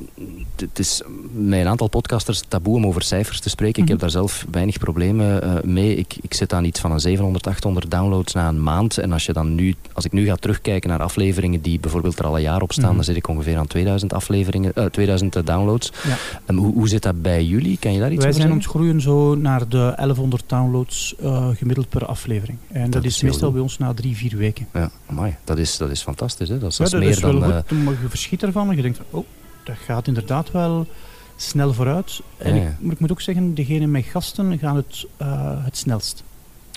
het 0.55 0.79
is 0.79 1.01
met 1.31 1.59
een 1.59 1.67
aantal 1.67 1.87
podcasters 1.87 2.43
taboe 2.47 2.75
om 2.75 2.85
over 2.85 3.01
cijfers 3.01 3.39
te 3.39 3.49
spreken. 3.49 3.81
Mm 3.81 3.87
-hmm. 3.87 3.95
Ik 3.95 4.01
heb 4.01 4.11
daar 4.11 4.21
zelf 4.21 4.45
weinig 4.51 4.77
problemen 4.77 5.43
uh, 5.43 5.61
mee. 5.63 5.95
Ik, 5.95 6.15
ik 6.21 6.33
zit 6.33 6.53
aan 6.53 6.63
iets 6.63 6.79
van 6.79 6.91
een 6.91 6.99
700, 6.99 7.47
800 7.47 7.91
downloads 7.91 8.33
na 8.33 8.47
een 8.47 8.63
maand. 8.63 8.97
En 8.97 9.11
als, 9.11 9.25
je 9.25 9.33
dan 9.33 9.55
nu, 9.55 9.75
als 9.93 10.05
ik 10.05 10.11
nu 10.11 10.25
ga 10.25 10.35
terugkijken 10.35 10.89
naar 10.89 11.01
afleveringen 11.01 11.61
die 11.61 11.79
bijvoorbeeld 11.79 12.19
er 12.19 12.25
al 12.25 12.35
een 12.35 12.41
jaar 12.41 12.61
op 12.61 12.71
staan, 12.71 12.83
mm 12.83 12.87
-hmm. 12.87 12.95
dan 12.95 13.05
zit 13.05 13.15
ik 13.15 13.27
ongeveer 13.27 13.57
aan 13.57 13.67
2000, 13.67 14.13
afleveringen, 14.13 14.71
uh, 14.75 14.85
2000 14.85 15.45
downloads. 15.45 15.91
Ja. 16.07 16.17
Um, 16.47 16.57
hoe, 16.57 16.73
hoe 16.73 16.87
zit 16.89 17.03
dat 17.03 17.21
bij 17.21 17.43
jullie? 17.45 17.77
Kan 17.79 17.93
je 17.93 17.99
daar 17.99 18.11
iets 18.11 18.23
Wij 18.23 18.29
over 18.29 18.41
zijn 18.41 18.51
zeggen? 18.51 18.51
ontgroeien 18.53 19.01
zo 19.01 19.35
naar 19.35 19.67
de 19.69 19.93
1100 19.95 20.43
downloads 20.47 21.15
uh, 21.23 21.47
gemiddeld 21.53 21.89
per 21.89 22.05
aflevering. 22.05 22.57
En 22.67 22.81
dat, 22.83 22.91
Dat 22.91 23.03
is 23.03 23.21
meestal 23.21 23.41
goed. 23.43 23.53
bij 23.53 23.61
ons 23.61 23.77
na 23.77 23.93
drie, 23.93 24.15
vier 24.15 24.37
weken. 24.37 24.67
Ja, 24.73 24.91
amai, 25.05 25.35
dat 25.43 25.57
is, 25.57 25.77
dat 25.77 25.89
is 25.89 26.01
fantastisch. 26.01 26.49
Hè? 26.49 26.57
Dat 26.57 26.71
is, 26.71 26.77
Ja, 26.77 26.83
dat 26.83 26.99
meer 26.99 27.09
is 27.09 27.19
wel 27.19 27.39
dan... 27.39 27.51
eh, 27.51 27.57
goed, 27.67 27.83
maar 27.83 27.93
je 28.01 28.09
verschiet 28.09 28.43
ervan 28.43 28.59
je 28.69 28.81
denkt 28.81 28.97
van, 28.97 29.19
oh, 29.19 29.25
dat 29.63 29.75
gaat 29.85 30.07
inderdaad 30.07 30.51
wel 30.51 30.87
snel 31.35 31.73
vooruit. 31.73 32.21
En 32.37 32.55
Ja, 32.55 32.61
ja. 32.61 32.69
ik, 32.69 32.75
maar 32.79 32.91
ik 32.93 32.99
moet 32.99 33.11
ook 33.11 33.21
zeggen, 33.21 33.53
degene 33.55 33.87
met 33.87 34.05
gasten 34.05 34.59
gaan 34.59 34.75
het, 34.75 35.05
uh, 35.21 35.65
het 35.65 35.77
snelst. 35.77 36.23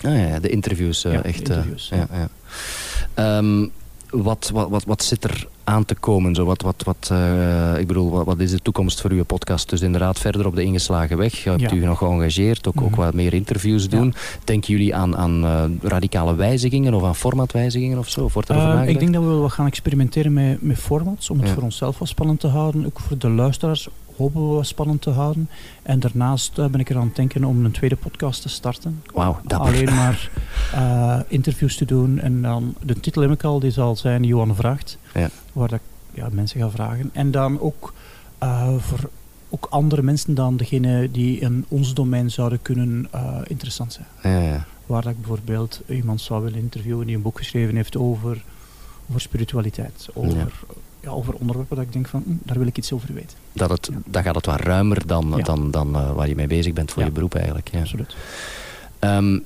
Ah, 0.03 0.29
ja, 0.29 0.39
de 0.39 0.49
interviews, 0.49 1.05
uh, 1.05 1.11
de 1.11 1.17
echt. 1.17 1.49
uh, 1.49 1.55
interviews, 1.55 1.89
ja, 1.89 2.07
ja. 3.15 3.37
Um, 3.37 3.71
wat, 4.23 4.49
wat, 4.53 4.69
wat, 4.69 4.83
wat 4.83 5.03
zit 5.03 5.23
er 5.23 5.47
aan 5.63 5.85
te 5.85 5.95
komen? 5.95 6.35
Zo? 6.35 6.45
Wat, 6.45 6.61
wat, 6.61 6.83
wat, 6.85 7.09
uh, 7.11 7.79
ik 7.79 7.87
bedoel, 7.87 8.09
wat, 8.09 8.25
wat, 8.25 8.39
is 8.39 8.51
de 8.51 8.61
toekomst 8.61 9.01
voor 9.01 9.11
uw 9.11 9.23
podcast? 9.23 9.69
Dus 9.69 9.81
inderdaad 9.81 10.19
verder 10.19 10.45
op 10.45 10.55
de 10.55 10.63
ingeslagen 10.63 11.17
weg. 11.17 11.43
Hebt 11.43 11.61
Ja. 11.61 11.71
u 11.71 11.85
nog 11.85 11.97
geëngageerd, 11.97 12.67
ook, 12.67 12.73
mm 12.73 12.81
-hmm. 12.81 12.91
ook 12.91 12.95
wat 12.95 13.13
meer 13.13 13.33
interviews 13.33 13.89
doen. 13.89 14.05
Ja. 14.05 14.19
Denken 14.43 14.71
jullie 14.71 14.95
aan, 14.95 15.17
aan 15.17 15.43
uh, 15.43 15.63
radicale 15.81 16.35
wijzigingen 16.35 16.93
of 16.93 17.03
aan 17.03 17.15
formatwijzigingen 17.15 17.97
of 17.97 18.09
zo? 18.09 18.23
Of 18.23 18.33
wordt 18.33 18.49
er 18.49 18.55
uh, 18.55 18.87
ik 18.87 18.99
denk 18.99 19.13
dat 19.13 19.23
we 19.23 19.29
wel 19.29 19.49
gaan 19.49 19.67
experimenteren 19.67 20.33
met, 20.33 20.61
met 20.61 20.77
formats, 20.77 21.29
om 21.29 21.37
het 21.39 21.47
ja. 21.47 21.53
voor 21.53 21.63
onszelf 21.63 21.99
wat 21.99 22.07
spannend 22.07 22.39
te 22.39 22.47
houden. 22.47 22.85
Ook 22.85 22.99
voor 22.99 23.17
de 23.17 23.29
luisteraars 23.29 23.87
hopen 24.17 24.49
we 24.49 24.55
wat 24.55 24.67
spannend 24.67 25.01
te 25.01 25.09
houden. 25.09 25.49
En 25.83 25.99
daarnaast 25.99 26.55
ben 26.55 26.79
ik 26.79 26.89
er 26.89 26.97
aan 26.97 27.07
het 27.07 27.15
denken 27.15 27.43
om 27.43 27.65
een 27.65 27.71
tweede 27.71 27.95
podcast 27.95 28.41
te 28.41 28.49
starten. 28.49 29.03
Wauw, 29.13 29.39
Alleen 29.47 29.93
maar 29.93 30.29
interviews 31.27 31.77
te 31.77 31.85
doen. 31.85 32.19
En 32.19 32.41
dan, 32.41 32.75
de 32.81 32.99
titel 32.99 33.21
heb 33.21 33.31
ik 33.31 33.43
al, 33.43 33.59
die 33.59 33.71
zal 33.71 33.95
zijn 33.95 34.23
Johan 34.23 34.55
Vraagt. 34.55 34.97
Ja. 35.13 35.29
Waar 35.53 35.69
dat, 35.69 35.79
ja, 36.13 36.27
mensen 36.31 36.59
ga 36.59 36.69
vragen. 36.69 37.09
En 37.13 37.31
dan 37.31 37.59
ook 37.59 37.93
uh, 38.43 38.77
voor 38.77 39.09
ook 39.49 39.67
andere 39.69 40.01
mensen 40.01 40.35
dan 40.35 40.57
degene 40.57 41.11
die 41.11 41.39
in 41.39 41.65
ons 41.67 41.93
domein 41.93 42.31
zouden 42.31 42.61
kunnen 42.61 43.07
uh, 43.15 43.37
interessant 43.47 43.93
zijn. 43.93 44.07
Ja, 44.23 44.41
ja. 44.41 44.65
Waar 44.85 45.01
dat 45.01 45.11
ik 45.11 45.17
bijvoorbeeld 45.17 45.81
iemand 45.87 46.21
zou 46.21 46.43
willen 46.43 46.59
interviewen 46.59 47.05
die 47.05 47.15
een 47.15 47.21
boek 47.21 47.37
geschreven 47.37 47.75
heeft 47.75 47.97
over, 47.97 48.43
over 49.09 49.21
spiritualiteit. 49.21 50.09
Over, 50.13 50.37
ja. 50.37 50.47
Ja, 51.05 51.11
over 51.11 51.33
onderwerpen 51.33 51.75
dat 51.75 51.85
ik 51.85 51.93
denk 51.93 52.07
van, 52.07 52.23
hm, 52.25 52.31
daar 52.43 52.57
wil 52.57 52.67
ik 52.67 52.77
iets 52.77 52.91
over 52.91 53.13
weten. 53.13 53.37
Dat, 53.53 53.69
het, 53.69 53.89
ja. 53.91 53.97
Dan 54.05 54.23
gaat 54.23 54.35
het 54.35 54.45
wat 54.45 54.59
ruimer 54.59 55.07
dan, 55.07 55.33
ja. 55.35 55.43
dan, 55.43 55.71
dan 55.71 55.95
uh, 55.95 56.11
waar 56.11 56.27
je 56.27 56.35
mee 56.35 56.47
bezig 56.47 56.73
bent 56.73 56.91
voor 56.91 57.03
je 57.03 57.11
beroep 57.11 57.35
eigenlijk. 57.35 57.69
Ja. 57.71 57.79
Absoluut. 57.79 58.15
Um, 58.99 59.43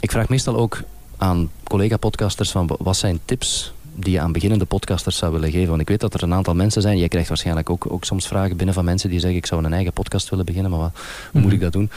ik 0.00 0.10
vraag 0.10 0.28
meestal 0.28 0.56
ook 0.56 0.82
aan 1.16 1.50
collega-podcasters 1.64 2.50
van 2.50 2.76
wat 2.78 2.96
zijn 2.96 3.20
tips 3.24 3.72
die 3.94 4.12
je 4.12 4.20
aan 4.20 4.32
beginnende 4.32 4.64
podcasters 4.64 5.16
zou 5.16 5.32
willen 5.32 5.50
geven? 5.50 5.68
Want 5.68 5.80
ik 5.80 5.88
weet 5.88 6.00
dat 6.00 6.14
er 6.14 6.22
een 6.22 6.34
aantal 6.34 6.54
mensen 6.54 6.82
zijn. 6.82 6.98
Jij 6.98 7.08
krijgt 7.08 7.28
waarschijnlijk 7.28 7.70
ook, 7.70 7.92
ook 7.92 8.04
soms 8.04 8.26
vragen 8.26 8.56
binnen 8.56 8.74
van 8.74 8.84
mensen 8.84 9.10
die 9.10 9.20
zeggen 9.20 9.38
ik 9.38 9.46
zou 9.46 9.64
een 9.64 9.72
eigen 9.72 9.92
podcast 9.92 10.30
willen 10.30 10.44
beginnen, 10.44 10.70
maar 10.70 10.80
wat, 10.80 10.90
hoe 10.92 11.02
mm 11.02 11.30
-hmm. 11.32 11.42
moet 11.42 11.52
ik 11.52 11.60
dat 11.60 11.72
doen? 11.72 11.90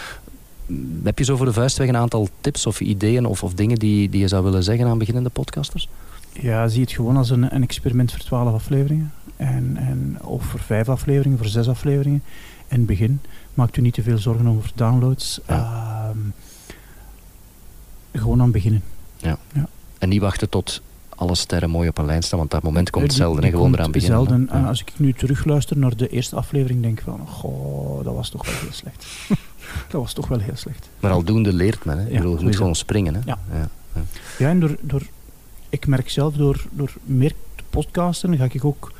Heb 1.03 1.17
je 1.17 1.25
zo 1.25 1.35
voor 1.35 1.45
de 1.45 1.53
vuist 1.53 1.77
weg 1.77 1.87
een 1.87 1.97
aantal 1.97 2.29
tips 2.41 2.65
of 2.65 2.79
ideeën 2.79 3.25
of, 3.25 3.43
of 3.43 3.53
dingen 3.53 3.77
die, 3.77 4.09
die 4.09 4.19
je 4.19 4.27
zou 4.27 4.43
willen 4.43 4.63
zeggen 4.63 4.87
aan 4.87 4.97
beginnende 4.97 5.29
podcasters? 5.29 5.87
Ja, 6.41 6.67
zie 6.67 6.81
het 6.81 6.91
gewoon 6.91 7.17
als 7.17 7.29
een, 7.29 7.55
een 7.55 7.63
experiment 7.63 8.11
voor 8.11 8.19
twaalf 8.19 8.53
afleveringen. 8.53 9.13
En, 9.35 9.77
en, 9.77 10.17
of 10.21 10.43
voor 10.43 10.59
vijf 10.59 10.89
afleveringen, 10.89 11.37
voor 11.37 11.47
zes 11.47 11.67
afleveringen. 11.67 12.23
En 12.67 12.85
begin. 12.85 13.19
Maakt 13.53 13.77
u 13.77 13.81
niet 13.81 13.93
te 13.93 14.01
veel 14.01 14.17
zorgen 14.17 14.47
over 14.47 14.71
downloads. 14.75 15.39
Ja. 15.47 16.13
Uh, 16.15 16.21
gewoon 18.21 18.41
aan 18.41 18.51
beginnen. 18.51 18.83
Ja. 19.17 19.37
ja. 19.53 19.67
En 19.97 20.09
niet 20.09 20.21
wachten 20.21 20.49
tot 20.49 20.81
alle 21.09 21.35
sterren 21.35 21.69
mooi 21.69 21.89
op 21.89 21.97
een 21.97 22.05
lijn 22.05 22.23
staan, 22.23 22.39
want 22.39 22.51
dat 22.51 22.63
moment 22.63 22.89
komt 22.89 23.13
zelden. 23.13 23.43
en 23.43 23.49
gewoon 23.49 23.73
eraan 23.73 23.91
beginnen. 23.91 24.27
Zelden. 24.27 24.49
Ja. 24.51 24.67
Als 24.67 24.81
ik 24.81 24.91
nu 24.95 25.13
terugluister 25.13 25.77
naar 25.77 25.95
de 25.95 26.07
eerste 26.07 26.35
aflevering, 26.35 26.81
denk 26.81 26.97
ik 26.97 27.03
van, 27.03 27.27
goh, 27.27 28.03
dat 28.03 28.13
was 28.13 28.29
toch 28.29 28.45
wel 28.45 28.55
heel 28.61 28.71
slecht. 28.71 29.05
dat 29.91 30.01
was 30.01 30.13
toch 30.13 30.27
wel 30.27 30.39
heel 30.39 30.55
slecht. 30.55 30.89
Maar 30.99 31.11
aldoende 31.11 31.53
leert 31.53 31.85
men. 31.85 31.97
Hè? 31.97 32.07
Ja, 32.07 32.17
bedoel, 32.17 32.37
je 32.37 32.43
moet 32.43 32.55
gewoon 32.55 32.75
springen. 32.75 33.13
Hè? 33.13 33.19
Ja. 33.25 33.37
Ja, 33.51 33.69
ja. 33.93 34.01
ja 34.37 34.49
en 34.49 34.59
door, 34.59 34.75
door, 34.81 35.01
ik 35.69 35.87
merk 35.87 36.09
zelf 36.09 36.33
door, 36.33 36.65
door 36.71 36.93
meer 37.03 37.33
te 37.55 37.63
podcasten, 37.69 38.37
ga 38.37 38.47
ik 38.51 38.65
ook... 38.65 38.91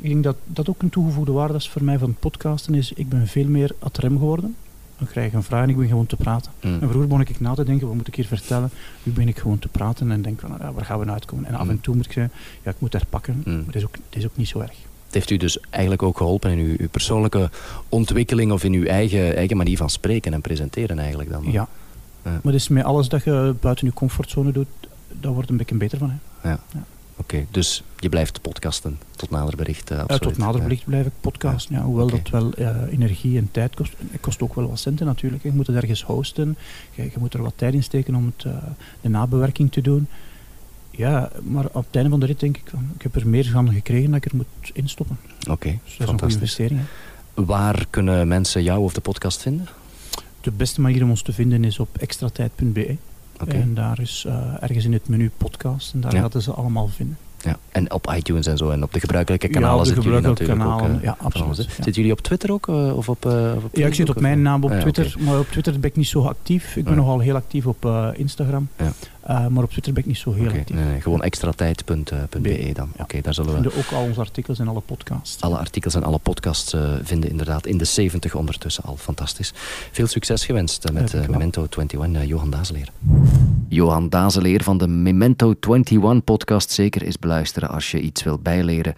Ik 0.00 0.08
denk 0.08 0.24
dat 0.24 0.36
dat 0.46 0.68
ook 0.68 0.82
een 0.82 0.90
toegevoegde 0.90 1.32
waarde 1.32 1.54
is 1.54 1.68
voor 1.68 1.84
mij 1.84 1.98
van 1.98 2.16
podcasten, 2.18 2.74
is 2.74 2.92
ik 2.92 3.08
ben 3.08 3.26
veel 3.26 3.48
meer 3.48 3.74
ad 3.78 3.98
rem 3.98 4.18
geworden. 4.18 4.56
Dan 4.98 5.06
krijg 5.06 5.26
ik 5.26 5.32
een 5.32 5.42
vraag 5.42 5.62
en 5.62 5.68
ik 5.68 5.74
begin 5.74 5.90
gewoon 5.90 6.06
te 6.06 6.16
praten. 6.16 6.52
Mm. 6.62 6.72
En 6.72 6.78
vroeger 6.78 7.06
begon 7.08 7.20
ik 7.20 7.40
na 7.40 7.54
te 7.54 7.64
denken, 7.64 7.86
wat 7.86 7.96
moet 7.96 8.08
ik 8.08 8.14
hier 8.14 8.26
vertellen? 8.26 8.70
Nu 9.02 9.12
begin 9.12 9.28
ik 9.28 9.38
gewoon 9.38 9.58
te 9.58 9.68
praten 9.68 10.10
en 10.10 10.22
denk 10.22 10.40
van, 10.40 10.56
ja, 10.60 10.72
waar 10.72 10.84
gaan 10.84 10.98
we 10.98 11.04
nou 11.04 11.16
uitkomen? 11.16 11.44
En 11.44 11.54
af 11.54 11.68
en 11.68 11.80
toe 11.80 11.94
moet 11.94 12.04
ik 12.04 12.12
zeggen, 12.12 12.32
ja, 12.62 12.70
ik 12.70 12.76
moet 12.80 12.92
daar 12.92 13.06
pakken. 13.10 13.42
Mm. 13.44 13.54
Maar 13.54 13.64
dat 13.64 13.74
is, 13.74 13.84
ook, 13.84 13.92
dat 13.92 14.18
is 14.18 14.24
ook 14.24 14.36
niet 14.36 14.48
zo 14.48 14.60
erg. 14.60 14.76
Het 15.08 15.16
heeft 15.16 15.30
u 15.30 15.36
dus 15.36 15.60
eigenlijk 15.70 16.02
ook 16.02 16.16
geholpen 16.16 16.50
in 16.50 16.58
uw, 16.58 16.74
uw, 16.78 16.88
persoonlijke 16.88 17.50
ontwikkeling 17.88 18.52
of 18.52 18.64
in 18.64 18.72
uw 18.72 18.84
eigen, 18.84 19.36
eigen 19.36 19.56
manier 19.56 19.76
van 19.76 19.90
spreken 19.90 20.32
en 20.32 20.40
presenteren 20.40 20.98
eigenlijk 20.98 21.30
dan? 21.30 21.44
Ja. 21.44 21.50
ja. 21.52 21.68
Maar 22.22 22.40
het 22.42 22.54
is 22.54 22.68
met 22.68 22.84
alles 22.84 23.08
dat 23.08 23.24
je 23.24 23.54
buiten 23.60 23.86
je 23.86 23.92
comfortzone 23.92 24.52
doet, 24.52 24.68
daar 25.20 25.32
wordt 25.32 25.50
een 25.50 25.56
beetje 25.56 25.74
beter 25.74 25.98
van. 25.98 26.10
Hè? 26.10 26.48
Ja. 26.48 26.60
ja. 26.72 26.84
Oké, 27.16 27.34
okay, 27.34 27.46
dus 27.50 27.82
je 27.98 28.08
blijft 28.08 28.40
podcasten 28.42 28.98
tot 29.16 29.30
nader 29.30 29.56
bericht? 29.56 29.90
Uh, 29.90 30.04
tot 30.04 30.38
nader 30.38 30.62
bericht 30.62 30.84
blijf 30.84 31.06
ik 31.06 31.12
podcasten. 31.20 31.74
Ja. 31.74 31.82
hoewel 31.82 32.04
okay. 32.04 32.22
dat 32.22 32.30
wel 32.30 32.52
uh, 32.58 32.92
energie 32.92 33.38
en 33.38 33.48
tijd 33.50 33.74
kost. 33.74 33.92
Het 34.10 34.20
kost 34.20 34.42
ook 34.42 34.54
wel 34.54 34.68
wat 34.68 34.78
centen 34.78 35.06
natuurlijk. 35.06 35.42
Je 35.42 35.52
moet 35.52 35.66
het 35.66 35.76
ergens 35.76 36.02
hosten. 36.02 36.56
Je, 36.94 37.02
je 37.02 37.18
moet 37.18 37.34
er 37.34 37.42
wat 37.42 37.52
tijd 37.56 37.74
in 37.74 37.82
steken 37.82 38.14
om 38.14 38.32
het, 38.36 38.52
de 39.00 39.08
nabewerking 39.08 39.72
te 39.72 39.80
doen. 39.80 40.08
Ja, 40.90 41.30
maar 41.42 41.64
op 41.64 41.86
het 41.86 41.94
einde 41.94 42.10
van 42.10 42.20
de 42.20 42.26
rit 42.26 42.40
denk 42.40 42.56
ik 42.56 42.68
van, 42.70 42.90
ik 42.94 43.02
heb 43.02 43.14
er 43.14 43.28
meer 43.28 43.44
van 43.44 43.72
gekregen 43.72 44.10
dat 44.10 44.24
ik 44.24 44.30
er 44.30 44.36
moet 44.36 44.70
instoppen. 44.72 45.18
Oké, 45.40 45.50
okay, 45.50 45.80
dus 45.84 45.96
dat 45.96 46.06
is 46.06 46.12
een 46.12 46.18
goede 46.18 46.34
investering. 46.34 46.80
Hè. 46.80 47.44
Waar 47.44 47.86
kunnen 47.90 48.28
mensen 48.28 48.62
jou 48.62 48.80
of 48.80 48.92
de 48.92 49.00
podcast 49.00 49.42
vinden? 49.42 49.68
De 50.40 50.50
beste 50.50 50.80
manier 50.80 51.02
om 51.02 51.10
ons 51.10 51.22
te 51.22 51.32
vinden 51.32 51.64
is 51.64 51.78
op 51.78 51.98
extratijd.be. 51.98 52.96
Okay. 53.40 53.60
En 53.60 53.74
daar 53.74 54.00
is 54.00 54.24
uh, 54.26 54.62
ergens 54.62 54.84
in 54.84 54.92
het 54.92 55.08
menu 55.08 55.30
podcast 55.36 55.94
en 55.94 56.00
daar 56.00 56.14
ja. 56.14 56.28
gaan 56.28 56.42
ze 56.42 56.52
allemaal 56.52 56.88
vinden. 56.88 57.18
Ja, 57.40 57.58
en 57.72 57.92
op 57.92 58.12
iTunes 58.16 58.46
en 58.46 58.56
zo 58.56 58.70
en 58.70 58.82
op 58.82 58.92
de 58.92 59.00
gebruikelijke 59.00 59.48
kanalen 59.48 59.78
ja, 59.78 59.84
zitten 59.84 60.04
jullie 60.04 60.20
natuurlijk 60.20 60.58
kanalen, 60.58 60.94
ook. 60.94 61.02
ja, 61.02 61.16
absoluut. 61.20 61.56
Ja. 61.56 61.62
Zitten 61.62 61.92
jullie 61.92 62.12
op 62.12 62.20
Twitter 62.20 62.52
ook? 62.52 62.68
Uh, 62.68 62.96
of 62.96 63.08
op, 63.08 63.26
uh, 63.26 63.52
of 63.56 63.64
op 63.64 63.76
ja, 63.76 63.86
ik 63.86 63.94
zit 63.94 64.08
op 64.08 64.20
mijn 64.20 64.42
naam 64.42 64.64
op 64.64 64.70
ja, 64.70 64.80
Twitter, 64.80 65.06
okay. 65.14 65.26
maar 65.26 65.38
op 65.38 65.48
Twitter 65.50 65.80
ben 65.80 65.90
ik 65.90 65.96
niet 65.96 66.06
zo 66.06 66.22
actief. 66.22 66.76
Ik 66.76 66.84
ben 66.84 66.96
nogal 66.96 67.18
heel 67.18 67.34
actief 67.34 67.66
op 67.66 68.12
Instagram, 68.14 68.68
maar 69.26 69.62
op 69.62 69.70
Twitter 69.70 69.92
ben 69.92 70.02
ik 70.02 70.08
niet 70.08 70.18
zo 70.18 70.32
heel 70.32 70.46
okay. 70.46 70.58
actief. 70.58 70.76
Nee, 70.76 70.84
nee, 70.84 71.00
gewoon 71.00 71.22
extratijd.be 71.22 72.70
dan. 72.74 72.88
Oké, 72.92 73.02
okay, 73.02 73.20
daar 73.20 73.34
zullen 73.34 73.50
we... 73.50 73.60
vinden 73.60 73.78
ook 73.78 73.90
al 73.92 74.02
onze 74.02 74.20
artikels 74.20 74.58
en 74.58 74.68
alle 74.68 74.80
podcasts. 74.80 75.42
Alle 75.42 75.56
artikels 75.56 75.94
en 75.94 76.02
alle 76.02 76.18
podcasts 76.18 76.74
vinden 77.02 77.30
inderdaad 77.30 77.66
in 77.66 77.78
de 77.78 77.84
70 77.84 78.34
ondertussen 78.34 78.84
al. 78.84 78.96
Fantastisch. 78.96 79.52
Veel 79.92 80.06
succes 80.06 80.44
gewenst 80.44 80.92
met 80.92 81.28
Memento 81.28 81.66
21, 81.70 82.24
Johan 82.26 82.50
Dazeleer. 82.50 82.88
Johan 83.68 84.08
Dazeleer 84.08 84.62
van 84.62 84.78
de 84.78 84.88
Memento 84.88 85.54
21 85.60 86.24
podcast 86.24 86.70
zeker 86.70 87.02
is 87.02 87.18
beluisteren 87.18 87.68
als 87.68 87.90
je 87.90 88.00
iets 88.00 88.22
wil 88.22 88.38
bijleren 88.38 88.94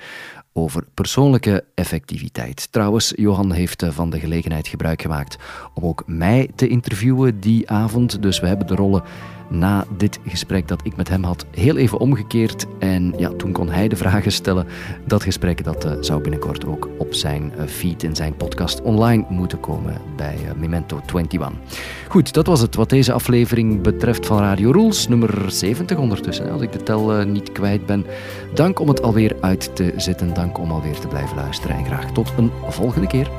over 0.53 0.85
persoonlijke 0.95 1.65
effectiviteit. 1.75 2.73
Trouwens, 2.73 3.13
Johan 3.17 3.53
heeft 3.53 3.83
eh, 3.83 3.91
van 3.91 4.11
de 4.11 4.21
gelegenheid 4.21 4.69
gebruik 4.69 5.03
gemaakt 5.03 5.39
om 5.75 5.85
ook 5.85 6.03
mij 6.07 6.51
te 6.55 6.69
interviewen 6.69 7.41
die 7.41 7.71
avond. 7.71 8.23
Dus 8.23 8.41
we 8.41 8.47
hebben 8.47 8.67
de 8.67 8.75
rollen 8.75 9.03
na 9.51 9.85
dit 9.97 10.19
gesprek 10.27 10.69
dat 10.69 10.81
ik 10.83 10.97
met 10.97 11.09
hem 11.09 11.25
had 11.25 11.47
heel 11.51 11.77
even 11.77 11.99
omgekeerd. 11.99 12.67
En 12.79 13.15
ja, 13.17 13.31
toen 13.37 13.53
kon 13.53 13.69
hij 13.69 13.89
de 13.89 13.97
vragen 13.97 14.33
stellen. 14.33 14.67
Dat 15.07 15.23
gesprek 15.23 15.65
dat, 15.65 15.85
uh, 15.85 15.93
zou 16.01 16.21
binnenkort 16.21 16.67
ook 16.67 16.89
op 16.99 17.15
zijn 17.15 17.53
uh, 17.57 17.65
feed 17.67 18.03
in 18.03 18.17
zijn 18.17 18.37
podcast 18.37 18.83
online 18.83 19.25
moeten 19.29 19.61
komen 19.61 20.01
bij 20.17 20.37
uh, 20.45 20.51
Memento 20.57 21.01
21. 21.07 21.51
Goed, 22.09 22.33
dat 22.33 22.47
was 22.47 22.61
het 22.61 22.75
wat 22.75 22.91
deze 22.91 23.13
aflevering 23.13 23.83
betreft 23.83 24.27
van 24.27 24.39
Radio 24.39 24.71
Rules, 24.71 25.09
nummer 25.09 25.51
70 25.51 25.99
ondertussen, 25.99 26.51
als 26.51 26.63
ik 26.63 26.73
de 26.73 26.83
tel 26.83 27.27
niet 27.27 27.53
kwijt 27.53 27.87
ben. 27.87 28.07
Dank 28.55 28.81
om 28.81 28.89
het 28.89 29.03
alweer 29.03 29.37
uit 29.41 29.77
te 29.77 29.93
zitten, 29.97 30.35
dank 30.35 30.59
om 30.59 30.71
alweer 30.71 30.99
te 30.99 31.09
blijven 31.09 31.37
luisteren 31.37 31.77
en 31.77 31.85
graag 31.85 32.13
tot 32.13 32.33
een 32.37 32.51
volgende 32.69 33.07
keer. 33.07 33.31